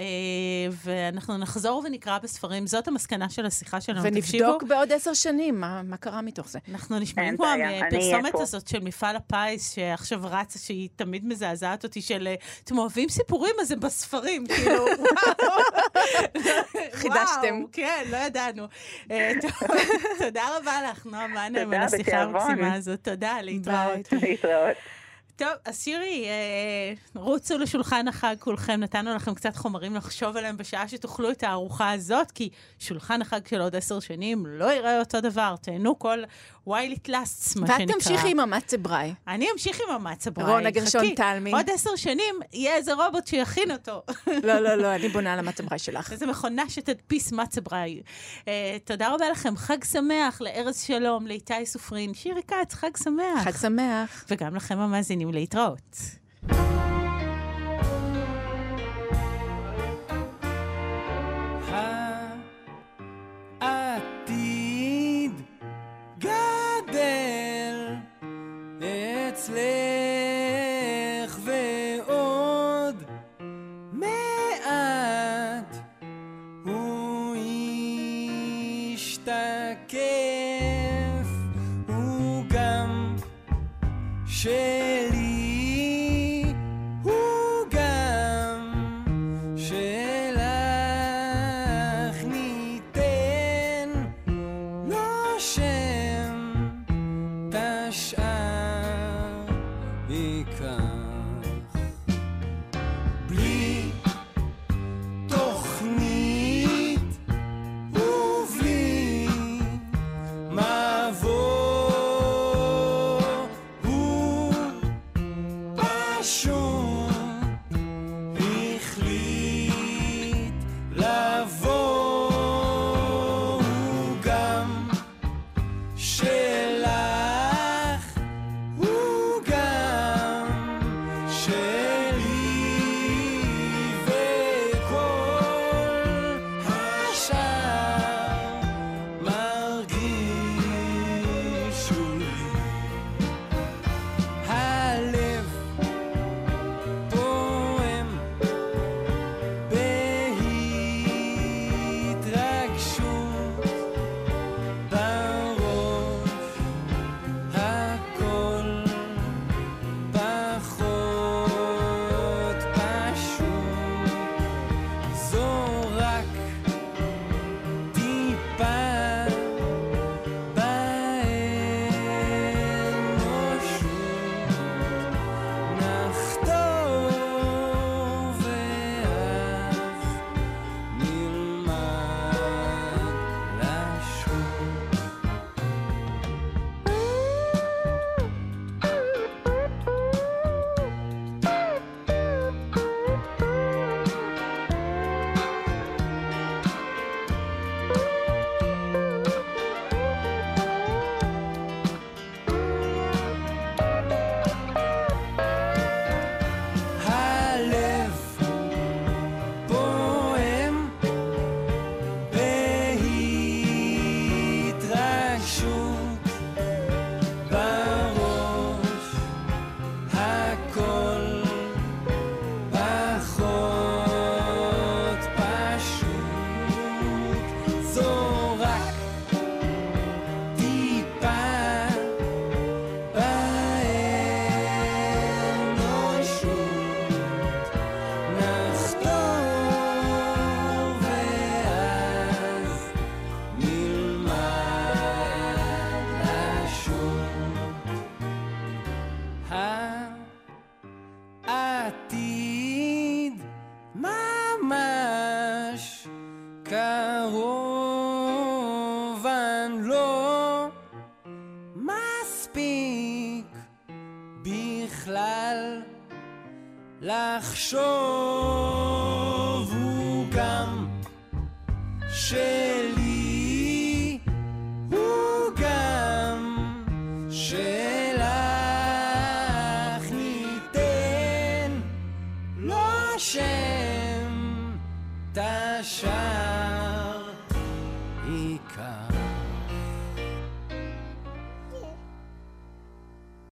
[0.83, 2.67] ואנחנו נחזור ונקרא בספרים.
[2.67, 4.01] זאת המסקנה של השיחה שלנו.
[4.21, 6.59] תקשיבו, ונבדוק בעוד עשר שנים מה מה קרה מתוך זה.
[6.71, 7.45] אנחנו נשמעים כמו
[7.87, 8.35] הפרסומת.
[8.35, 13.55] הזאת של מפעל הפיס, שעכשיו רצה, שהיא תמיד מזעזעת אותי, של אה, אתם אוהבים סיפורים,
[13.61, 15.61] אז הם בספרים, כאילו, וואו.
[16.93, 17.55] חידשתם.
[17.57, 18.67] וואו, כן, לא ידענו.
[19.11, 19.31] אה,
[20.19, 22.17] תודה רבה לך, נועה מנהל, על השיחה.
[22.21, 22.99] המקסימה הזאת.
[23.03, 24.11] תודה, להתראות.
[24.21, 24.77] להתראות.
[25.41, 30.87] טוב, אז שירי, אה, רוצו לשולחן החג כולכם, נתנו לכם קצת חומרים לחשוב עליהם בשעה
[30.87, 35.55] שתאכלו את הארוחה הזאת, כי שולחן החג של עוד עשר שנים לא ייראה אותו דבר.
[35.61, 36.23] תהנו כל
[36.67, 37.93] while it lasts, מה ואת שנקרא.
[37.93, 39.13] תמשיכי עם המצה בראי.
[39.27, 40.51] אני אמשיך עם המצה בראי.
[40.51, 41.15] רונה גרשון.
[41.15, 41.51] תלמי.
[41.51, 44.03] עוד עשר שנים יהיה איזה רובוט שיכין אותו.
[44.27, 46.11] לא, לא, לא, אני בונה על המצה בראי שלך.
[46.11, 48.01] איזה מכונה שתדפיס מצה בראי.
[48.47, 53.43] אה, תודה רבה לכם, חג שמח לארז שלום, לאיתי סופרין, שירי כץ, חג שמח.
[53.43, 54.25] חג שמח.
[54.29, 55.97] וגם לכם המאזינים להתראות.
[63.61, 65.31] העתיד
[66.19, 67.95] גדל
[68.79, 69.80] אצלך